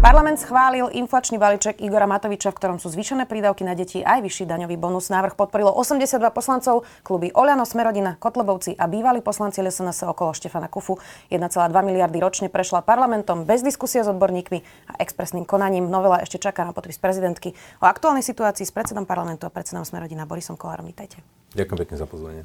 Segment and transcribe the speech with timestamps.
[0.00, 4.48] Parlament schválil inflačný balíček Igora Matoviča, v ktorom sú zvýšené prídavky na deti aj vyšší
[4.48, 5.12] daňový bonus.
[5.12, 10.96] Návrh podporilo 82 poslancov, kluby Oľano, Smerodina, Kotlebovci a bývalí poslanci LSNS okolo Štefana Kufu.
[11.28, 11.44] 1,2
[11.84, 15.92] miliardy ročne prešla parlamentom bez diskusie s odborníkmi a expresným konaním.
[15.92, 17.52] Novela ešte čaká na podpis prezidentky.
[17.78, 20.88] O aktuálnej situácii s predsedom parlamentu a predsedom Smerodina Borisom Kolárom.
[20.88, 21.20] Vítajte.
[21.52, 22.40] Ďakujem pekne za pozvanie.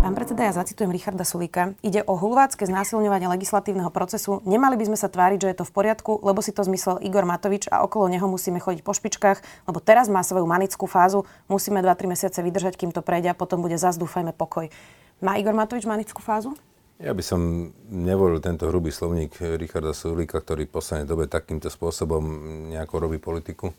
[0.00, 1.76] Pán predseda, ja zacitujem Richarda Sulíka.
[1.84, 4.40] Ide o hulvácké znásilňovanie legislatívneho procesu.
[4.48, 7.28] Nemali by sme sa tváriť, že je to v poriadku, lebo si to zmyslel Igor
[7.28, 11.28] Matovič a okolo neho musíme chodiť po špičkách, lebo teraz má svoju manickú fázu.
[11.52, 14.72] Musíme 2-3 mesiace vydržať, kým to prejde a potom bude dúfajme, pokoj.
[15.20, 16.56] Má Igor Matovič manickú fázu?
[16.96, 22.24] Ja by som nevolil tento hrubý slovník Richarda Sulíka, ktorý v poslednej dobe takýmto spôsobom
[22.72, 23.76] nejako robí politiku.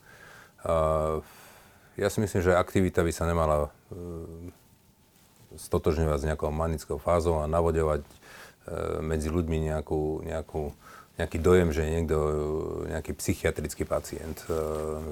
[1.98, 3.74] ja si myslím, že aktivita by sa nemala
[5.58, 8.10] stotožňovať s nejakou manickou fázou a navodovať e,
[9.04, 10.72] medzi ľuďmi nejakú, nejakú
[11.22, 12.18] nejaký dojem, že niekto
[12.90, 14.54] nejaký psychiatrický pacient e,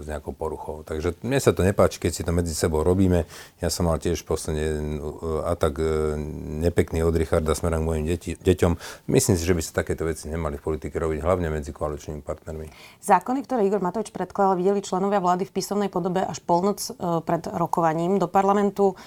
[0.02, 0.81] s nejakou poruchou.
[0.81, 3.29] Takže mne sa to nepáči, keď si to medzi sebou robíme.
[3.61, 4.97] Ja som mal tiež posledne
[5.45, 5.85] atak e,
[6.65, 9.05] nepekný od Richarda smerom k mojim deti, deťom.
[9.07, 12.67] Myslím si, že by sa takéto veci nemali v politike robiť, hlavne medzi koaličnými partnermi.
[13.05, 17.45] Zákony, ktoré Igor Matovič predkladal, videli členovia vlády v písomnej podobe až polnoc e, pred
[17.45, 18.97] rokovaním do parlamentu.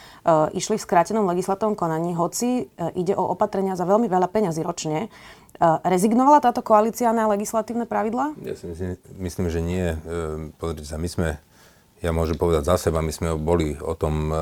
[0.54, 5.10] Išli v skrátenom legislatívnom konaní, hoci ide o opatrenia za veľmi veľa peňazí ročne.
[5.60, 8.34] Rezignovala táto koalícia na legislatívne pravidlá?
[8.42, 9.86] Ja si myslím, myslím že nie.
[9.94, 9.96] E,
[10.58, 11.28] pozrite sa, my sme,
[12.02, 14.34] ja môžem povedať za seba, my sme boli o tom e,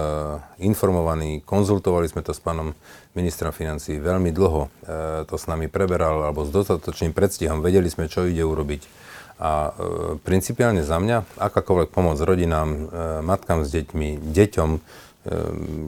[0.64, 2.72] informovaní, konzultovali sme to s pánom
[3.12, 4.62] ministrom financí veľmi dlho.
[4.64, 7.60] E, to s nami preberal, alebo s dostatočným predstihom.
[7.60, 9.10] Vedeli sme, čo ide urobiť.
[9.40, 9.72] A
[10.20, 12.92] principiálne za mňa, akákoľvek pomoc rodinám,
[13.24, 14.70] matkám s deťmi, deťom,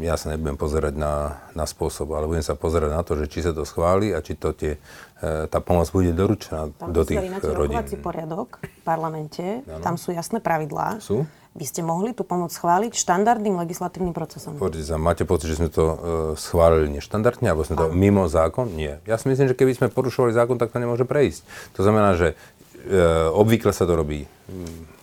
[0.04, 3.40] ja sa nebudem pozerať na, na spôsob, ale budem sa pozerať na to, že či
[3.40, 4.76] sa to schváli a či to tie,
[5.24, 7.80] e, tá pomoc bude doručená tam do tých rodín.
[7.80, 9.80] Tam poriadok v parlamente, ano.
[9.80, 11.00] tam sú jasné pravidlá.
[11.00, 11.24] Sú?
[11.56, 14.56] Vy ste mohli tú pomoc schváliť štandardným legislatívnym procesom.
[14.60, 15.96] Poďte sa, máte pocit, že sme to uh,
[16.32, 17.96] schválili neštandardne, alebo sme to ano.
[17.96, 18.72] mimo zákon?
[18.72, 19.04] Nie.
[19.04, 21.44] Ja si myslím, že keby sme porušovali zákon, tak to nemôže prejsť.
[21.76, 22.40] To znamená, že
[23.32, 24.26] obvykle sa to robí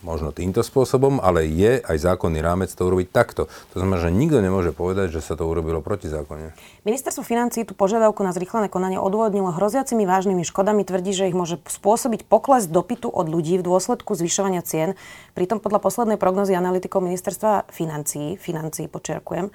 [0.00, 3.52] možno týmto spôsobom, ale je aj zákonný rámec to urobiť takto.
[3.72, 6.56] To znamená, že nikto nemôže povedať, že sa to urobilo protizákonne.
[6.88, 10.88] Ministerstvo financí tú požiadavku na zrýchlené konanie odôvodnilo hroziacimi vážnymi škodami.
[10.88, 14.96] Tvrdí, že ich môže spôsobiť pokles dopytu od ľudí v dôsledku zvyšovania cien.
[15.36, 19.52] Pritom podľa poslednej prognozy analytikov ministerstva financí, financí počerkujem, e,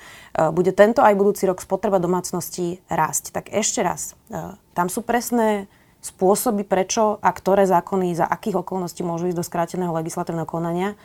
[0.54, 3.34] bude tento aj budúci rok spotreba domácností rásť.
[3.34, 5.66] Tak ešte raz, e, tam sú presné
[6.06, 10.94] spôsoby, prečo a ktoré zákony za akých okolností môžu ísť do skráteného legislatívneho konania.
[10.94, 10.98] E,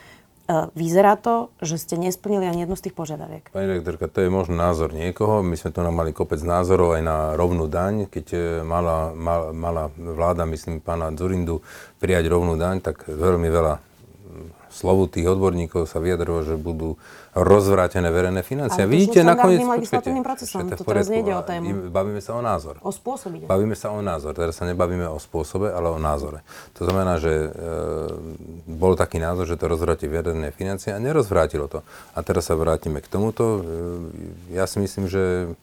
[0.77, 3.49] vyzerá to, že ste nesplnili ani jednu z tých požiadaviek.
[3.49, 5.41] Pani rektorka, to je možno názor niekoho.
[5.41, 8.05] My sme tu mali kopec názorov aj na rovnú daň.
[8.05, 11.65] Keď e, mala, mala, mala vláda, myslím, pána Zurindu
[11.97, 13.90] prijať rovnú daň, tak veľmi veľa
[14.71, 16.95] slovu tých odborníkov sa vyjadrilo, že budú
[17.31, 18.83] rozvrátené verejné financie.
[18.83, 19.63] Ale Vidíte, nakoniec...
[19.63, 20.67] legislatívnym procesom.
[20.67, 21.87] To teraz nejde o tému.
[21.87, 22.79] Bavíme sa o názor.
[22.83, 23.47] O spôsobe.
[23.47, 24.35] Bavíme sa o názor.
[24.35, 26.43] Teraz sa nebavíme o spôsobe, ale o názore.
[26.75, 27.49] To znamená, že e,
[28.67, 31.83] bol taký názor, že to rozvráti verejné financie a nerozvrátilo to.
[32.15, 33.43] A teraz sa vrátime k tomuto.
[33.43, 35.55] E, ja si myslím, že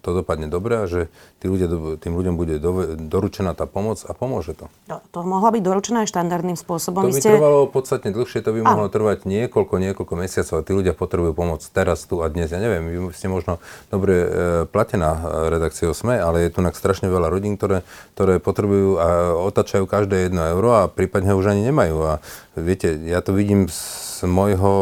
[0.00, 1.68] to dopadne dobre a že tí ľudia,
[2.00, 4.66] tým ľuďom bude do, doručená tá pomoc a pomôže to.
[4.90, 7.06] To, to mohla byť doručená aj štandardným spôsobom.
[7.06, 7.36] To by ste...
[7.36, 11.60] trvalo podstatne dlhšie, to by mohlo trvať niekoľko, niekoľko mesiacov a tí ľudia potrebujú pomoc
[11.62, 12.50] teraz, tu a dnes.
[12.50, 14.26] Ja neviem, vy ste možno dobre e,
[14.68, 17.82] platená e, redakciou SME, ale je tu strašne veľa rodín, ktoré,
[18.14, 19.06] ktoré potrebujú a
[19.50, 21.96] otačajú každé jedno euro a prípadne ho už ani nemajú.
[22.04, 22.12] A
[22.58, 24.74] viete, ja to vidím z môjho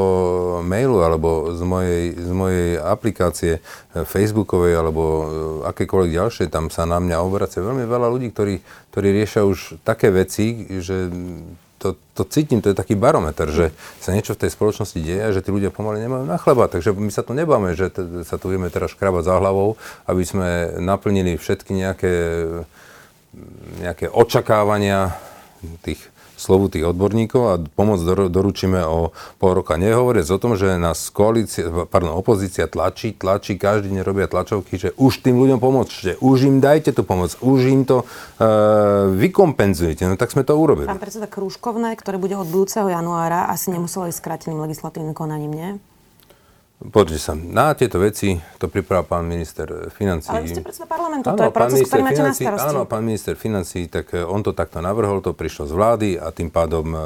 [0.67, 3.61] mailu alebo z mojej, z mojej aplikácie e,
[4.03, 5.25] Facebookovej alebo e,
[5.69, 8.59] akékoľvek ďalšie, tam sa na mňa obracia veľmi veľa ľudí, ktorí,
[8.91, 11.13] ktorí riešia už také veci, že
[11.79, 13.71] to, to cítim, to je taký barometer, že
[14.03, 16.67] sa niečo v tej spoločnosti deje a že tí ľudia pomaly nemajú na chleba.
[16.67, 19.79] Takže my sa tu nebáme, že t- sa tu vieme teraz škrabať za hlavou,
[20.11, 20.49] aby sme
[20.83, 22.15] naplnili všetky nejaké,
[23.79, 25.15] nejaké očakávania
[25.87, 26.03] tých
[26.39, 29.75] slovu tých odborníkov a pomoc doručíme o pol roka.
[29.75, 34.89] Nehovoriac o tom, že nás koalícia, pardon, opozícia tlačí, tlačí, každý deň robia tlačovky, že
[34.95, 40.07] už tým ľuďom pomôžte, už im dajte tú pomoc, už im to uh, vykompenzujete.
[40.07, 40.87] No tak sme to urobili.
[40.87, 45.71] Pán predseda Krúžkovné, ktoré bude od budúceho januára, asi nemuselo ísť skráteným legislatívnym konaním, nie?
[46.79, 50.31] Poďte sa, na tieto veci to pripravil pán minister financí.
[50.31, 52.71] Ale vy ste predseda parlamentu, áno, to je proces, ktorý máte na starosti.
[52.71, 56.31] Áno, pán minister financí, tak eh, on to takto navrhol, to prišlo z vlády a
[56.31, 57.01] tým pádom uh,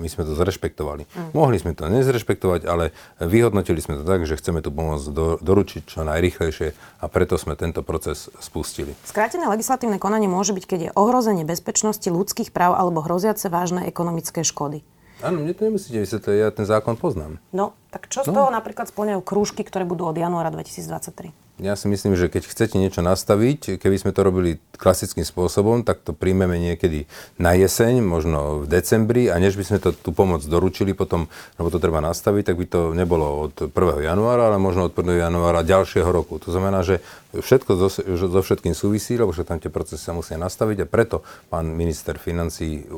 [0.00, 1.04] my sme to zrešpektovali.
[1.04, 1.36] Mm.
[1.36, 5.84] Mohli sme to nezrešpektovať, ale vyhodnotili sme to tak, že chceme tú pomoc do, doručiť
[5.84, 8.96] čo najrychlejšie a preto sme tento proces spustili.
[9.04, 14.40] Skrátené legislatívne konanie môže byť, keď je ohrozenie bezpečnosti ľudských práv alebo hroziace vážne ekonomické
[14.40, 14.80] škody.
[15.18, 17.42] Áno, mne to nemusíte vysvetliť, ja ten zákon poznám.
[17.50, 18.44] No, tak čo z no.
[18.44, 21.48] toho napríklad splňajú krúžky, ktoré budú od januára 2023?
[21.58, 26.06] Ja si myslím, že keď chcete niečo nastaviť, keby sme to robili klasickým spôsobom, tak
[26.06, 30.38] to príjmeme niekedy na jeseň, možno v decembri a než by sme to, tú pomoc
[30.46, 31.26] doručili potom,
[31.58, 33.74] lebo to treba nastaviť, tak by to nebolo od 1.
[34.06, 35.18] januára, ale možno od 1.
[35.18, 36.38] januára ďalšieho roku.
[36.38, 37.02] To znamená, že
[37.36, 41.20] všetko so, so všetkým súvisí, lebo všetko tam tie procesy sa musia nastaviť a preto
[41.52, 42.92] pán minister financí e,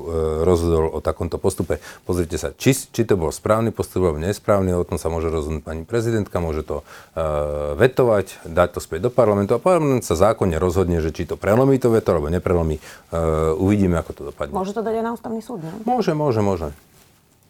[0.46, 1.82] rozhodol o takomto postupe.
[2.06, 5.66] Pozrite sa, či, či to bol správny postup alebo nesprávny, o tom sa môže rozhodnúť
[5.66, 6.86] pani prezidentka, môže to
[7.18, 7.24] e,
[7.74, 11.82] vetovať, dať to späť do parlamentu a parlament sa zákonne rozhodne, že či to prelomí
[11.82, 12.82] to veto alebo neprelomí.
[13.10, 14.54] Uh, uvidíme, ako to dopadne.
[14.54, 15.72] Môže to dať aj na ústavný súd, nie?
[15.82, 16.70] Môže, môže, môže.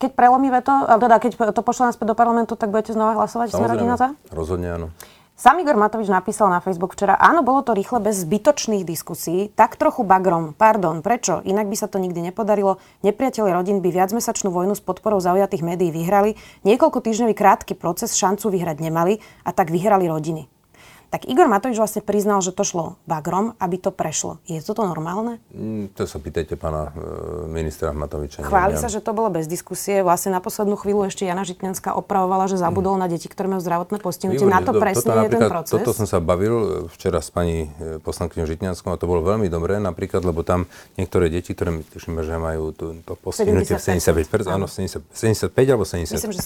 [0.01, 3.53] Keď prelomí veto, teda keď to pošle naspäť do parlamentu, tak budete znova hlasovať?
[3.53, 4.17] Samozrejme, za?
[4.33, 4.89] rozhodne áno.
[5.41, 9.81] Sam Igor Matovič napísal na Facebook včera, áno, bolo to rýchle, bez zbytočných diskusí, tak
[9.81, 10.53] trochu bagrom.
[10.53, 11.41] Pardon, prečo?
[11.49, 12.77] Inak by sa to nikdy nepodarilo.
[13.01, 16.37] Nepriatelia rodín by viacmesačnú vojnu s podporou zaujatých médií vyhrali.
[16.69, 20.60] Niekoľko týždňový krátky proces šancu vyhrať nemali a tak vyhrali rodiny
[21.11, 24.39] tak Igor Matovič vlastne priznal, že to šlo bagrom, aby to prešlo.
[24.47, 25.43] Je toto normálne?
[25.51, 28.47] Mm, to sa pýtajte pána e, ministra Matoviča.
[28.47, 30.07] Chváli sa, že to bolo bez diskusie.
[30.07, 33.01] Vlastne na poslednú chvíľu ešte Jana Žitňanská opravovala, že zabudol mm.
[33.03, 34.47] na deti, ktoré majú zdravotné postihnutie.
[34.47, 35.75] Na to presne je ten proces.
[35.75, 39.51] Toto som sa bavil e, včera s pani e, poslankyňou Žitňanskou a to bolo veľmi
[39.51, 44.71] dobré, napríklad, lebo tam niektoré deti, ktoré tušíme, že majú to, to postihnutie 75, áno,
[44.71, 46.15] 70, 75 alebo 70.
[46.15, 46.43] Myslím, že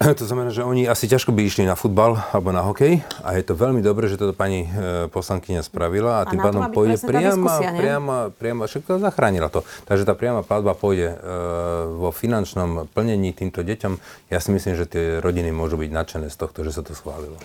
[0.00, 0.16] 70.
[0.16, 3.41] to znamená, že oni asi ťažko by išli na futbal alebo na hokej a je
[3.42, 7.58] to veľmi dobré, že toto pani e, poslankyňa spravila a, a tým pádom pôjde priama,
[7.74, 9.66] priama, priama, však to zachránila to.
[9.84, 11.16] Takže tá priama platba pôjde e,
[11.98, 13.92] vo finančnom plnení týmto deťom.
[14.30, 17.36] Ja si myslím, že tie rodiny môžu byť nadšené z tohto, že sa to schválilo.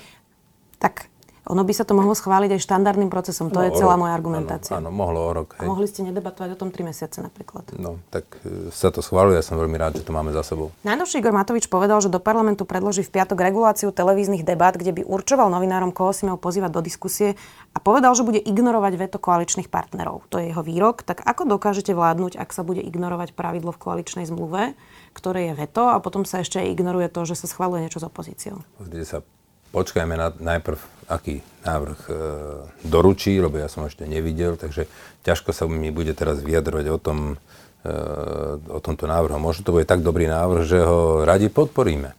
[0.78, 1.10] Tak
[1.48, 3.48] ono by sa to mohlo schváliť aj štandardným procesom.
[3.56, 4.76] To no, je celá rok, moja argumentácia.
[4.76, 5.56] Áno, áno, mohlo o rok.
[5.58, 5.64] Hej.
[5.64, 7.72] A mohli ste nedebatovať o tom 3 mesiace napríklad.
[7.80, 9.40] No, tak e, sa to schváluje.
[9.40, 10.76] Ja som veľmi rád, že to máme za sebou.
[10.84, 15.02] Najnovší Igor Matovič povedal, že do parlamentu predloží v piatok reguláciu televíznych debát, kde by
[15.08, 17.40] určoval novinárom, koho si mal pozývať do diskusie
[17.72, 20.28] a povedal, že bude ignorovať veto koaličných partnerov.
[20.28, 21.08] To je jeho výrok.
[21.08, 24.76] Tak ako dokážete vládnuť, ak sa bude ignorovať pravidlo v koaličnej zmluve,
[25.16, 28.06] ktoré je veto a potom sa ešte aj ignoruje to, že sa schváluje niečo s
[28.06, 28.62] opozíciou?
[28.78, 29.18] Pozrite sa,
[29.72, 32.14] počkajme na, najprv, aký návrh e,
[32.84, 34.92] doručí, lebo ja som ešte nevidel, takže
[35.24, 37.20] ťažko sa mi bude teraz vyjadrovať o tom,
[37.82, 37.94] e,
[38.68, 39.40] o tomto návrhu.
[39.40, 42.12] Možno to bude tak dobrý návrh, že ho radi podporíme.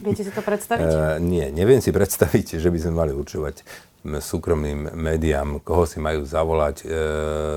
[0.00, 0.86] Viete si to predstaviť?
[0.86, 3.66] e, nie, neviem si predstaviť, že by sme mali určovať
[4.06, 6.86] súkromným médiám, koho si majú zavolať e,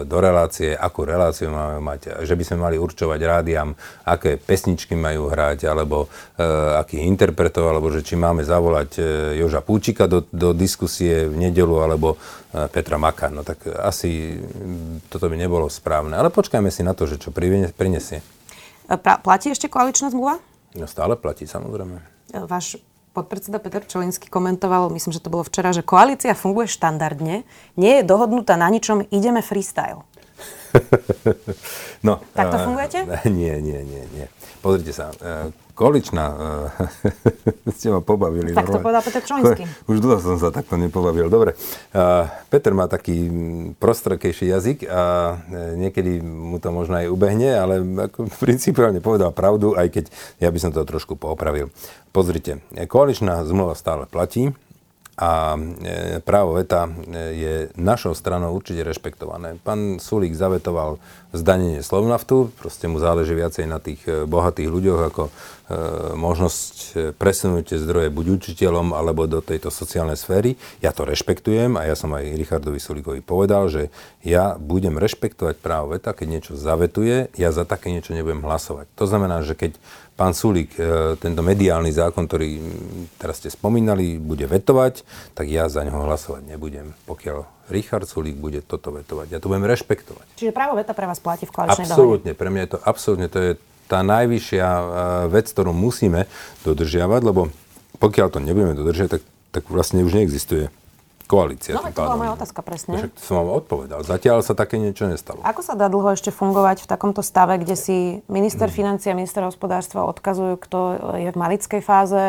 [0.09, 5.29] do relácie, akú reláciu máme mať, že by sme mali určovať rádiam, aké pesničky majú
[5.29, 6.43] hrať, alebo e,
[6.81, 9.01] akých interpretov, alebo že či máme zavolať e,
[9.37, 13.29] Joža Púčika do, do diskusie v nedelu, alebo e, Petra Maka.
[13.29, 14.41] No tak asi
[15.07, 16.17] toto by nebolo správne.
[16.17, 18.25] Ale počkajme si na to, že čo prinesie.
[18.89, 20.41] E, pra, platí ešte koaličná zmluva?
[20.75, 22.01] No stále platí, samozrejme.
[22.33, 22.81] E, váš
[23.13, 27.43] podpredseda Peter Čelinsky komentoval, myslím, že to bolo včera, že koalícia funguje štandardne,
[27.75, 30.03] nie je dohodnutá na ničom, ideme freestyle.
[32.07, 32.99] no, tak to fungujete?
[33.41, 34.25] Nie, nie, nie, nie.
[34.61, 38.53] Pozrite sa, uh, Količná, uh, ste ma pobavili.
[38.53, 39.65] Tak to povedal Peter Čolinský.
[39.89, 41.31] Už dlho som sa takto nepobavil.
[41.31, 41.57] Dobre,
[42.53, 43.27] Peter má taký
[43.81, 45.01] prostrekejší jazyk a
[45.79, 50.05] niekedy mu to možno aj ubehne, ale ako principiálne povedal pravdu, aj keď
[50.37, 51.73] ja by som to trošku poopravil.
[52.13, 54.53] Pozrite, koaličná zmluva stále platí
[55.21, 56.93] a e, právo veta e,
[57.37, 59.61] je našou stranou určite rešpektované.
[59.61, 60.97] Pán Sulík zavetoval
[61.31, 65.31] zdanenie Slovnaftu, proste mu záleží viacej na tých e, bohatých ľuďoch ako e,
[66.19, 66.75] možnosť
[67.15, 70.59] presunúť tie zdroje buď učiteľom alebo do tejto sociálnej sféry.
[70.83, 73.87] Ja to rešpektujem a ja som aj Richardovi Sulíkovi povedal, že
[74.21, 78.91] ja budem rešpektovať právo veta, keď niečo zavetuje, ja za také niečo nebudem hlasovať.
[78.99, 79.79] To znamená, že keď
[80.19, 82.59] pán Sulík e, tento mediálny zákon, ktorý
[83.15, 85.01] teraz ste spomínali, bude vetovať,
[85.33, 89.27] tak ja za neho hlasovať nebudem, pokiaľ Richard Sulík bude toto vetovať.
[89.35, 90.39] Ja to budem rešpektovať.
[90.39, 93.39] Čiže právo veta pre vás platí v koaličnej Absolútne, pre mňa je to absolútne, to
[93.39, 93.51] je
[93.85, 94.83] tá najvyššia e,
[95.29, 96.25] vec, ktorú musíme
[96.63, 97.51] dodržiavať, lebo
[97.99, 100.71] pokiaľ to nebudeme dodržiavať, tak, tak vlastne už neexistuje
[101.31, 101.71] koalícia.
[101.79, 102.99] No, to bola moja otázka presne.
[102.99, 104.03] Však som vám odpovedal.
[104.03, 105.39] Zatiaľ sa také niečo nestalo.
[105.47, 108.75] Ako sa dá dlho ešte fungovať v takomto stave, kde si minister hmm.
[108.75, 110.79] financí a minister hospodárstva odkazujú, kto
[111.15, 112.23] je v malickej fáze,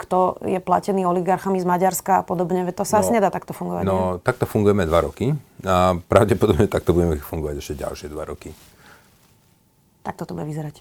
[0.00, 2.64] kto je platený oligarchami z Maďarska a podobne?
[2.72, 3.84] To sa no, asi nedá takto fungovať.
[3.84, 4.24] No, nie?
[4.24, 8.56] takto fungujeme dva roky a pravdepodobne takto budeme fungovať ešte ďalšie dva roky.
[10.00, 10.80] Tak toto bude vyzerať.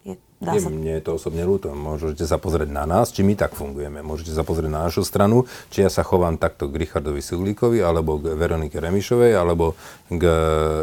[0.00, 0.16] Hmm.
[0.40, 0.72] Dá sa...
[0.72, 1.68] Mne je to osobne ľúto.
[1.76, 4.00] Môžete sa pozrieť na nás, či my tak fungujeme.
[4.00, 8.16] Môžete sa pozrieť na našu stranu, či ja sa chovám takto k Richardovi Suglíkovi, alebo
[8.16, 9.76] k Veronike Remišovej, alebo
[10.08, 10.24] k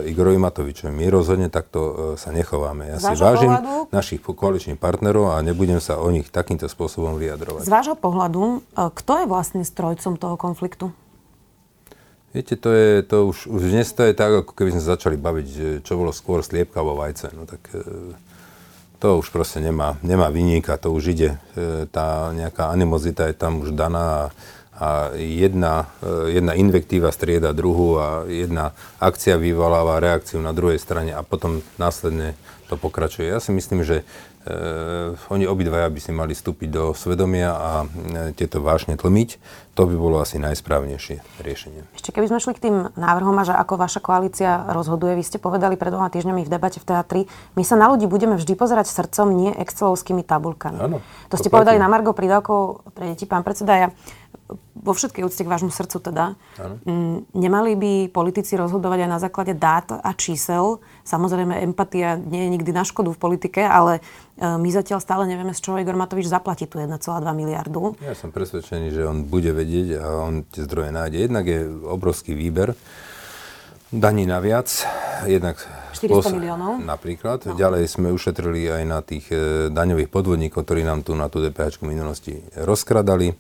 [0.05, 0.93] Igorovi Matovičovi.
[0.93, 2.85] My rozhodne takto e, sa nechováme.
[2.85, 3.89] Ja si vážim pohľadu...
[3.89, 7.65] našich koaličných partnerov a nebudem sa o nich takýmto spôsobom vyjadrovať.
[7.65, 10.93] Z vášho pohľadu, e, kto je vlastne strojcom toho konfliktu?
[12.37, 15.81] Viete, to je, to už, už dnes to je tak, ako keby sme začali baviť,
[15.81, 17.33] čo bolo skôr sliepka alebo vajce.
[17.33, 17.65] No tak
[18.97, 21.29] to už proste nemá, nemá vyníka, to už ide.
[21.53, 24.33] E, tá nejaká animozita je tam už daná
[24.73, 31.13] a, jedna, e, jedna invektíva strieda druhú a jedna akcia vyvoláva reakciu na druhej strane
[31.13, 32.33] a potom následne
[32.67, 33.29] to pokračuje.
[33.29, 34.03] Ja si myslím, že
[35.29, 37.89] oni obidvaja by si mali vstúpiť do svedomia a uh,
[38.33, 39.29] tieto vášne tlmiť.
[39.77, 41.85] To by bolo asi najsprávnejšie riešenie.
[41.93, 45.37] Ešte keby sme šli k tým návrhom a že ako vaša koalícia rozhoduje, vy ste
[45.37, 47.21] povedali pred dvoma týždňami v debate v teatri,
[47.53, 50.81] my sa na ľudí budeme vždy pozerať srdcom, nie excelovskými tabulkami.
[50.81, 50.97] Áno,
[51.29, 51.61] to, to ste platí.
[51.61, 53.77] povedali na Margo prídavkov pre deti, pán predseda.
[53.77, 53.87] Ja
[54.77, 56.25] vo všetkej úcte k vášmu srdcu teda,
[56.87, 60.79] m, nemali by politici rozhodovať aj na základe dát a čísel.
[61.03, 64.01] Samozrejme, empatia nie je nikdy na škodu v politike, ale e,
[64.47, 66.95] my zatiaľ stále nevieme, z čoho Igor Matovič zaplatí tú 1,2
[67.35, 67.99] miliardu.
[67.99, 71.17] Ja som presvedčený, že on bude vedieť a on tie zdroje nájde.
[71.27, 72.71] Jednak je obrovský výber
[73.91, 74.67] daní naviac,
[75.27, 75.63] jednak
[75.95, 76.83] 400 miliónov.
[76.83, 77.47] Napríklad.
[77.47, 77.55] No.
[77.55, 81.81] Ďalej sme ušetrili aj na tých e, daňových podvodníkov, ktorí nám tu na tú DPH
[81.81, 83.33] v minulosti rozkradali.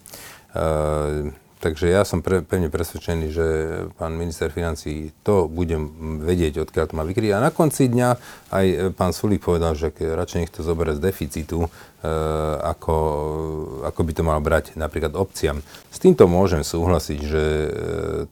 [0.57, 1.29] Uh,
[1.61, 3.47] takže ja som pre, pevne presvedčený, že
[3.93, 5.73] pán minister financí to bude
[6.25, 7.31] vedieť, odkiaľ to má vykryť.
[7.37, 8.09] A na konci dňa
[8.49, 8.65] aj
[8.97, 11.69] pán Sulík povedal, že radšej nech to zoberie z deficitu, uh,
[12.65, 12.95] ako,
[13.85, 15.61] ako by to mal brať napríklad obciam.
[15.93, 17.43] S týmto môžem súhlasiť, že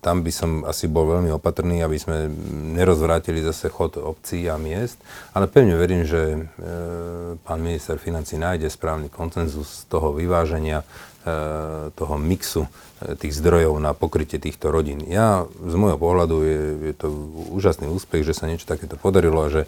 [0.02, 2.30] tam by som asi bol veľmi opatrný, aby sme
[2.78, 5.02] nerozvrátili zase chod obcí a miest,
[5.34, 6.46] ale pevne verím, že
[7.42, 11.15] pán minister financí nájde správny koncenzus toho vyváženia Eh,
[11.96, 15.02] toho mixu eh, tých zdrojov na pokrytie týchto rodín.
[15.10, 16.60] Ja z môjho pohľadu je,
[16.92, 17.08] je to
[17.52, 19.62] úžasný úspech, že sa niečo takéto podarilo a že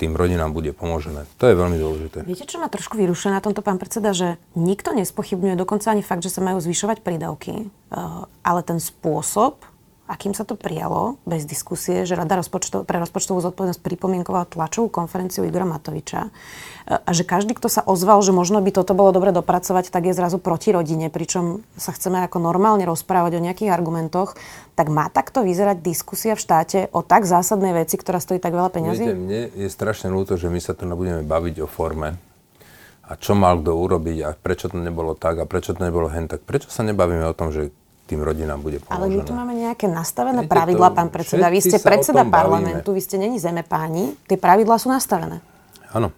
[0.00, 1.28] tým rodinám bude pomožené.
[1.36, 2.24] To je veľmi dôležité.
[2.24, 6.24] Viete, čo ma trošku vyrušuje na tomto, pán predseda, že nikto nespochybňuje dokonca ani fakt,
[6.24, 8.00] že sa majú zvyšovať prídavky, eh,
[8.46, 9.60] ale ten spôsob,
[10.10, 15.46] akým sa to prijalo, bez diskusie, že Rada rozpočto, pre rozpočtovú zodpovednosť pripomienkovala tlačovú konferenciu
[15.46, 16.30] Igora Matoviča e,
[16.98, 20.18] a že každý, kto sa ozval, že možno by toto bolo dobre dopracovať, tak je
[20.18, 24.34] zrazu proti rodine, pričom sa chceme ako normálne rozprávať o nejakých argumentoch,
[24.74, 28.74] tak má takto vyzerať diskusia v štáte o tak zásadnej veci, ktorá stojí tak veľa
[28.74, 29.06] peniazí?
[29.06, 32.18] Viete, mne je strašne ľúto, že my sa tu budeme baviť o forme
[33.10, 36.30] a čo mal kto urobiť a prečo to nebolo tak a prečo to nebolo hen
[36.30, 36.46] tak.
[36.46, 37.74] Prečo sa nebavíme o tom, že
[38.10, 38.98] tým rodinám bude pomožené.
[38.98, 41.46] Ale my tu máme nejaké nastavené Viete, pravidla, pán predseda.
[41.46, 42.98] Vy ste predseda parlamentu, bavíme.
[42.98, 44.18] vy ste není zeme páni.
[44.26, 45.38] Tie pravidlá sú nastavené.
[45.94, 46.10] Áno.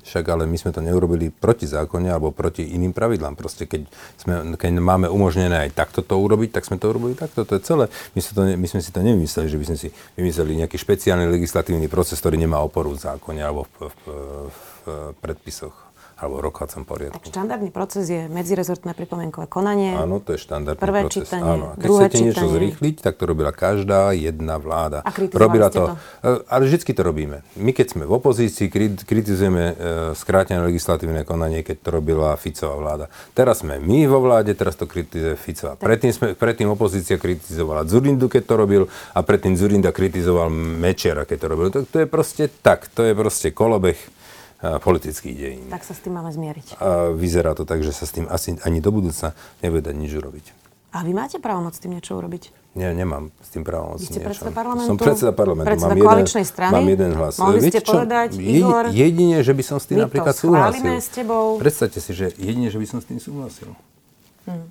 [0.00, 3.36] Však ale my sme to neurobili proti zákone alebo proti iným pravidlám.
[3.36, 3.84] Proste keď,
[4.16, 7.44] sme, keď máme umožnené aj takto to urobiť, tak sme to urobili takto.
[7.44, 7.84] To je celé.
[8.16, 11.86] My, to, my sme si to nevymysleli, že by sme si vymysleli nejaký špeciálny legislatívny
[11.92, 14.10] proces, ktorý nemá oporu v zákone alebo v, v, v,
[14.48, 14.86] v
[15.20, 15.89] predpisoch
[16.20, 17.16] alebo rokovacom poriadku.
[17.16, 19.96] Tak štandardný proces je medzirezortné pripomienkové konanie.
[19.96, 21.24] Áno, to je štandardný prvé proces.
[21.24, 21.66] Čítanie, Áno.
[21.72, 22.28] A keď druhé chcete čítanie.
[22.28, 25.00] niečo zrýchliť, tak to robila každá jedna vláda.
[25.00, 26.28] A robila to, to?
[26.28, 27.40] E, ale vždy to robíme.
[27.56, 28.68] My keď sme v opozícii,
[29.00, 29.74] kritizujeme e,
[30.12, 33.06] skrátené legislatívne konanie, keď to robila Ficová vláda.
[33.32, 35.80] Teraz sme my vo vláde, teraz to kritizuje Ficová.
[35.80, 38.82] Predtým, sme, predtým opozícia kritizovala Zurindu, keď to robil,
[39.16, 41.66] a predtým Zurinda kritizoval Mečera, keď to robil.
[41.72, 43.96] To, to je proste tak, to je proste kolobeh
[44.60, 45.66] politických dejín.
[45.72, 46.76] Tak sa s tým máme zmieriť.
[46.76, 49.32] A vyzerá to tak, že sa s tým asi ani do budúcna
[49.64, 50.46] nebude dať nič urobiť.
[50.90, 52.74] A vy máte právomoc s tým niečo urobiť?
[52.74, 54.26] Nie, nemám s tým právomoc niečo.
[54.26, 54.90] predseda parlamentu?
[54.90, 55.70] Som predseda parlamentu.
[55.70, 56.72] Predseda mám koaličnej jeden, strany?
[56.74, 57.34] Mám jeden hlas.
[57.38, 57.92] Mohli Viete ste čo?
[57.94, 60.90] povedať, Igor, jedine, že by som s tým napríklad súhlasil.
[60.98, 61.62] s tebou.
[61.62, 63.70] Predstavte si, že jedine, že by som s tým súhlasil.
[64.50, 64.66] Hm.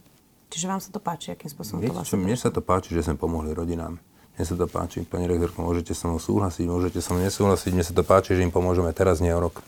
[0.51, 3.05] Čiže vám sa to páči, akým spôsobom Viete, to vlastne Mne sa to páči, že
[3.07, 3.95] sme pomohli rodinám.
[4.39, 7.75] Mne sa to páči, pani rektorko, môžete so mnou súhlasiť, môžete so mnou nesúhlasiť.
[7.75, 9.59] Mne sa to páči, že im pomôžeme teraz, nie o rok.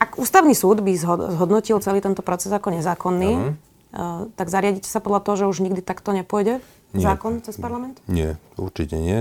[0.00, 5.20] Ak ústavný súd by zhodnotil celý tento proces ako nezákonný, uh, tak zariadíte sa podľa
[5.20, 6.64] toho, že už nikdy takto nepôjde
[6.96, 7.04] nie.
[7.04, 8.00] zákon cez parlament?
[8.08, 9.20] Nie, určite nie.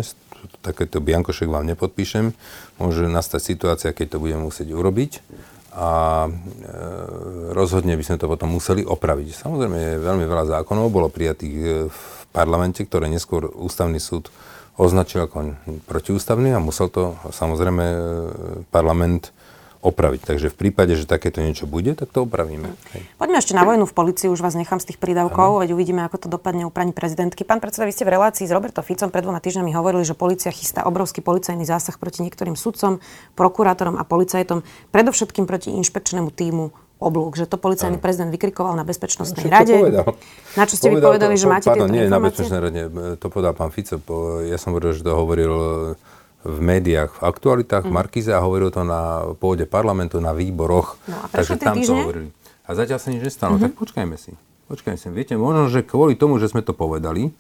[0.64, 2.32] Takéto biankošek vám nepodpíšem.
[2.80, 5.20] Môže nastať situácia, keď to budeme musieť urobiť
[5.76, 5.90] a
[6.24, 6.30] e,
[7.52, 9.44] rozhodne by sme to potom museli opraviť.
[9.44, 12.00] Samozrejme, veľmi veľa zákonov, bolo prijatých e, v
[12.32, 14.32] parlamente, ktoré neskôr ústavný súd
[14.76, 15.56] označil ako
[15.88, 18.00] protiústavný a musel to samozrejme e,
[18.70, 19.32] parlament
[19.86, 20.34] opraviť.
[20.34, 22.74] Takže v prípade, že takéto niečo bude, tak to opravíme.
[22.98, 23.06] Hej.
[23.22, 25.62] Poďme ešte na vojnu v policii, už vás nechám z tých prídavkov, ano.
[25.62, 27.46] veď uvidíme, ako to dopadne u pani prezidentky.
[27.46, 30.50] Pán predseda, vy ste v relácii s Roberto Ficom pred dvoma týždňami hovorili, že policia
[30.50, 32.98] chystá obrovský policajný zásah proti niektorým sudcom,
[33.38, 39.46] prokurátorom a policajtom, predovšetkým proti inšpekčnému týmu oblúk, že to policajný prezident vykrikoval na bezpečnostnej
[39.46, 39.78] rade.
[40.58, 42.18] Na čo ste povedal, vy povedali, to, že máte pardon, tieto nie, informácie?
[42.18, 42.82] na bezpečnostnej rade,
[43.22, 43.98] to povedal pán Fico.
[44.42, 45.54] Ja som hovoril, že to hovoril
[46.46, 47.94] v médiách, v aktualitách, mm.
[47.94, 50.98] Markize a hovoril to na pôde parlamentu, na výboroch.
[51.10, 51.90] No a Takže tam týždne?
[51.90, 52.30] to hovorili.
[52.66, 53.66] A zatiaľ sa nič nestalo, mm-hmm.
[53.70, 54.32] tak počkajme si.
[54.66, 55.06] Počkajme si.
[55.14, 57.34] Viete, možno, že kvôli tomu, že sme to povedali,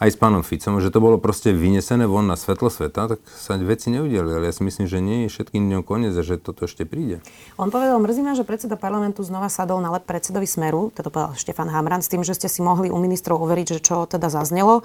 [0.00, 3.60] aj s pánom Ficom, že to bolo proste vynesené von na svetlo sveta, tak sa
[3.60, 4.32] veci neudiali.
[4.32, 7.20] Ale ja si myslím, že nie je všetkým dňom koniec a že toto ešte príde.
[7.60, 11.36] On povedal, mrzí ma, že predseda parlamentu znova sadol na lep predsedovi Smeru, teda povedal
[11.36, 14.80] Štefan Hamran, s tým, že ste si mohli u ministrov overiť, že čo teda zaznelo.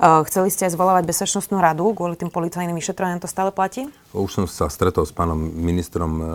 [0.00, 3.92] Uh, chceli ste aj zvolávať bezpečnostnú radu kvôli tým policajným vyšetrovaniam, to stále platí?
[4.16, 6.26] Už som sa stretol s pánom ministrom uh,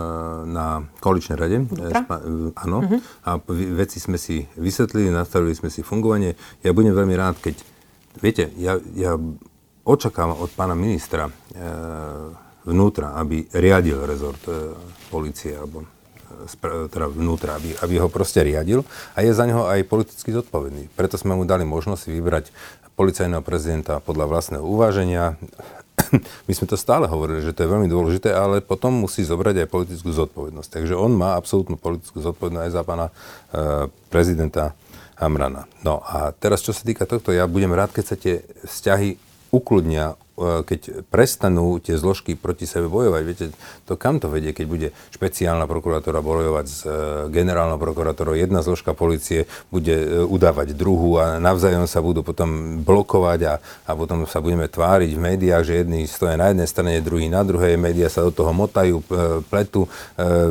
[0.46, 1.66] na koaličnej rade.
[1.66, 2.78] Uh, áno.
[2.86, 3.02] Uh-huh.
[3.26, 3.42] A
[3.74, 6.38] veci sme si vysvetlili, nastavili sme si fungovanie.
[6.62, 7.58] Ja budem veľmi rád, keď
[8.18, 9.14] Viete, ja, ja
[9.86, 11.32] očakávam od pána ministra e,
[12.66, 14.74] vnútra, aby riadil rezort e,
[15.14, 18.82] policie, alebo e, teda vnútra, aby, aby ho proste riadil
[19.14, 20.90] a je za neho aj politicky zodpovedný.
[20.98, 22.50] Preto sme mu dali možnosť vybrať
[22.98, 25.40] policajného prezidenta podľa vlastného uváženia.
[26.46, 29.72] My sme to stále hovorili, že to je veľmi dôležité, ale potom musí zobrať aj
[29.72, 30.68] politickú zodpovednosť.
[30.68, 33.12] Takže on má absolútnu politickú zodpovednosť aj za pána e,
[34.12, 34.76] prezidenta
[35.20, 35.68] Hamrana.
[35.84, 39.20] No a teraz, čo sa týka tohto, ja budem rád, keď sa tie vzťahy
[39.52, 43.46] ukludnia keď prestanú tie zložky proti sebe bojovať, viete,
[43.84, 46.90] to kam to vedie, keď bude špeciálna prokuratúra bojovať s e,
[47.28, 53.40] generálnou prokurátorou, jedna zložka policie bude e, udávať druhú a navzájom sa budú potom blokovať
[53.46, 57.28] a, a potom sa budeme tváriť v médiách, že jedni stoja na jednej strane, druhý
[57.28, 59.04] na druhej, médiá sa do toho motajú,
[59.46, 59.84] pletu,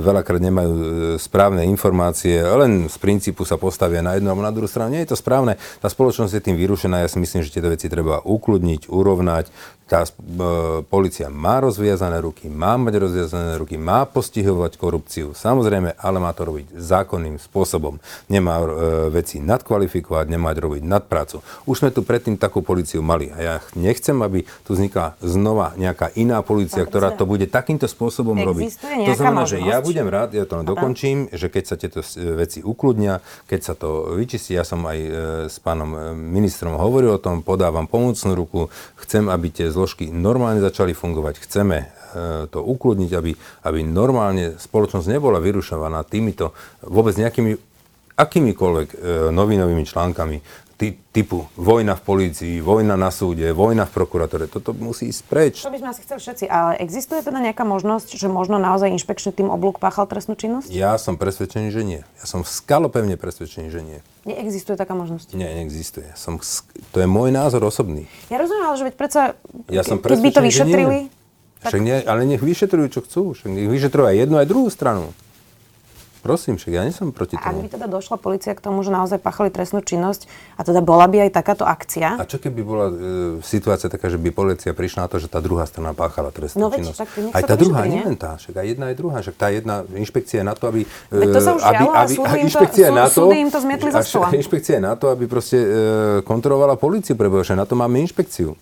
[0.01, 0.73] veľakrát nemajú
[1.17, 4.93] správne informácie, len z princípu sa postavia na jednu alebo na druhú stranu.
[4.93, 7.89] Nie je to správne, tá spoločnosť je tým vyrušená, ja si myslím, že tieto veci
[7.89, 9.45] treba ukludniť, urovnať,
[9.89, 10.09] tá e,
[10.85, 16.45] policia má rozviazané ruky, má mať rozviazané ruky, má postihovať korupciu, samozrejme, ale má to
[16.45, 17.97] robiť zákonným spôsobom.
[18.29, 18.65] Nemá e,
[19.09, 21.41] veci nadkvalifikovať, nemá robiť nadprácu.
[21.65, 26.13] Už sme tu predtým takú policiu mali a ja nechcem, aby tu vznikla znova nejaká
[26.13, 28.77] iná policia, ktorá to bude takýmto spôsobom robiť.
[29.09, 29.65] To znamená, možnosť.
[29.65, 32.05] že ja budem rád, ja to dokončím, že keď sa tieto
[32.37, 35.09] veci ukludnia, keď sa to vyčistí, ja som aj e,
[35.49, 38.69] s pánom e, ministrom hovoril o tom, podávam pomocnú ruku,
[39.01, 41.39] chcem, aby tie zložky normálne začali fungovať.
[41.47, 41.85] Chceme e,
[42.51, 43.31] to ukludniť, aby,
[43.71, 46.51] aby normálne spoločnosť nebola vyrušovaná týmito
[46.83, 47.55] vôbec nejakými
[48.19, 48.97] akýmikoľvek e,
[49.31, 54.47] novinovými článkami typu vojna v polícii, vojna na súde, vojna v prokuratúre.
[54.47, 55.55] Toto musí ísť preč.
[55.59, 59.35] To by sme asi chceli všetci, ale existuje teda nejaká možnosť, že možno naozaj inšpekčný
[59.35, 60.71] tým oblúk páchal trestnú činnosť?
[60.71, 62.01] Ja som presvedčený, že nie.
[62.23, 63.99] Ja som skalopevne presvedčený, že nie.
[64.23, 65.35] Neexistuje taká možnosť?
[65.35, 66.15] Nie, neexistuje.
[66.15, 66.39] Som,
[66.95, 68.07] to je môj názor osobný.
[68.31, 69.21] Ja rozumiem, ale že veď predsa,
[69.67, 70.99] ja som keď by to vyšetrili...
[71.59, 73.35] Však nie, ale nech vyšetrujú, čo chcú.
[73.35, 75.11] Však nech vyšetrujú aj jednu, aj druhú stranu.
[76.29, 77.41] Prosím, však ja nie som proti tomu.
[77.41, 81.09] Ak by teda došla policia k tomu, že naozaj pachali trestnú činnosť a teda bola
[81.09, 82.21] by aj takáto akcia?
[82.21, 82.93] A čo keby bola e,
[83.41, 86.69] situácia taká, že by policia prišla na to, že tá druhá strana páchala trestnú no,
[86.69, 87.01] činnosť?
[87.01, 89.17] Tak aj tá druhá, nie len tá, však aj jedna, aj druhá.
[89.25, 90.85] Však tá jedna inšpekcia je na to, aby...
[91.09, 94.01] Veď to sa už aby, aby, aby, inšpekcia to, na to, im to zmietli za
[94.29, 95.67] Inšpekcia je na to, aby proste e,
[96.21, 98.53] kontrolovala policiu, prebože, na to máme inšpekciu.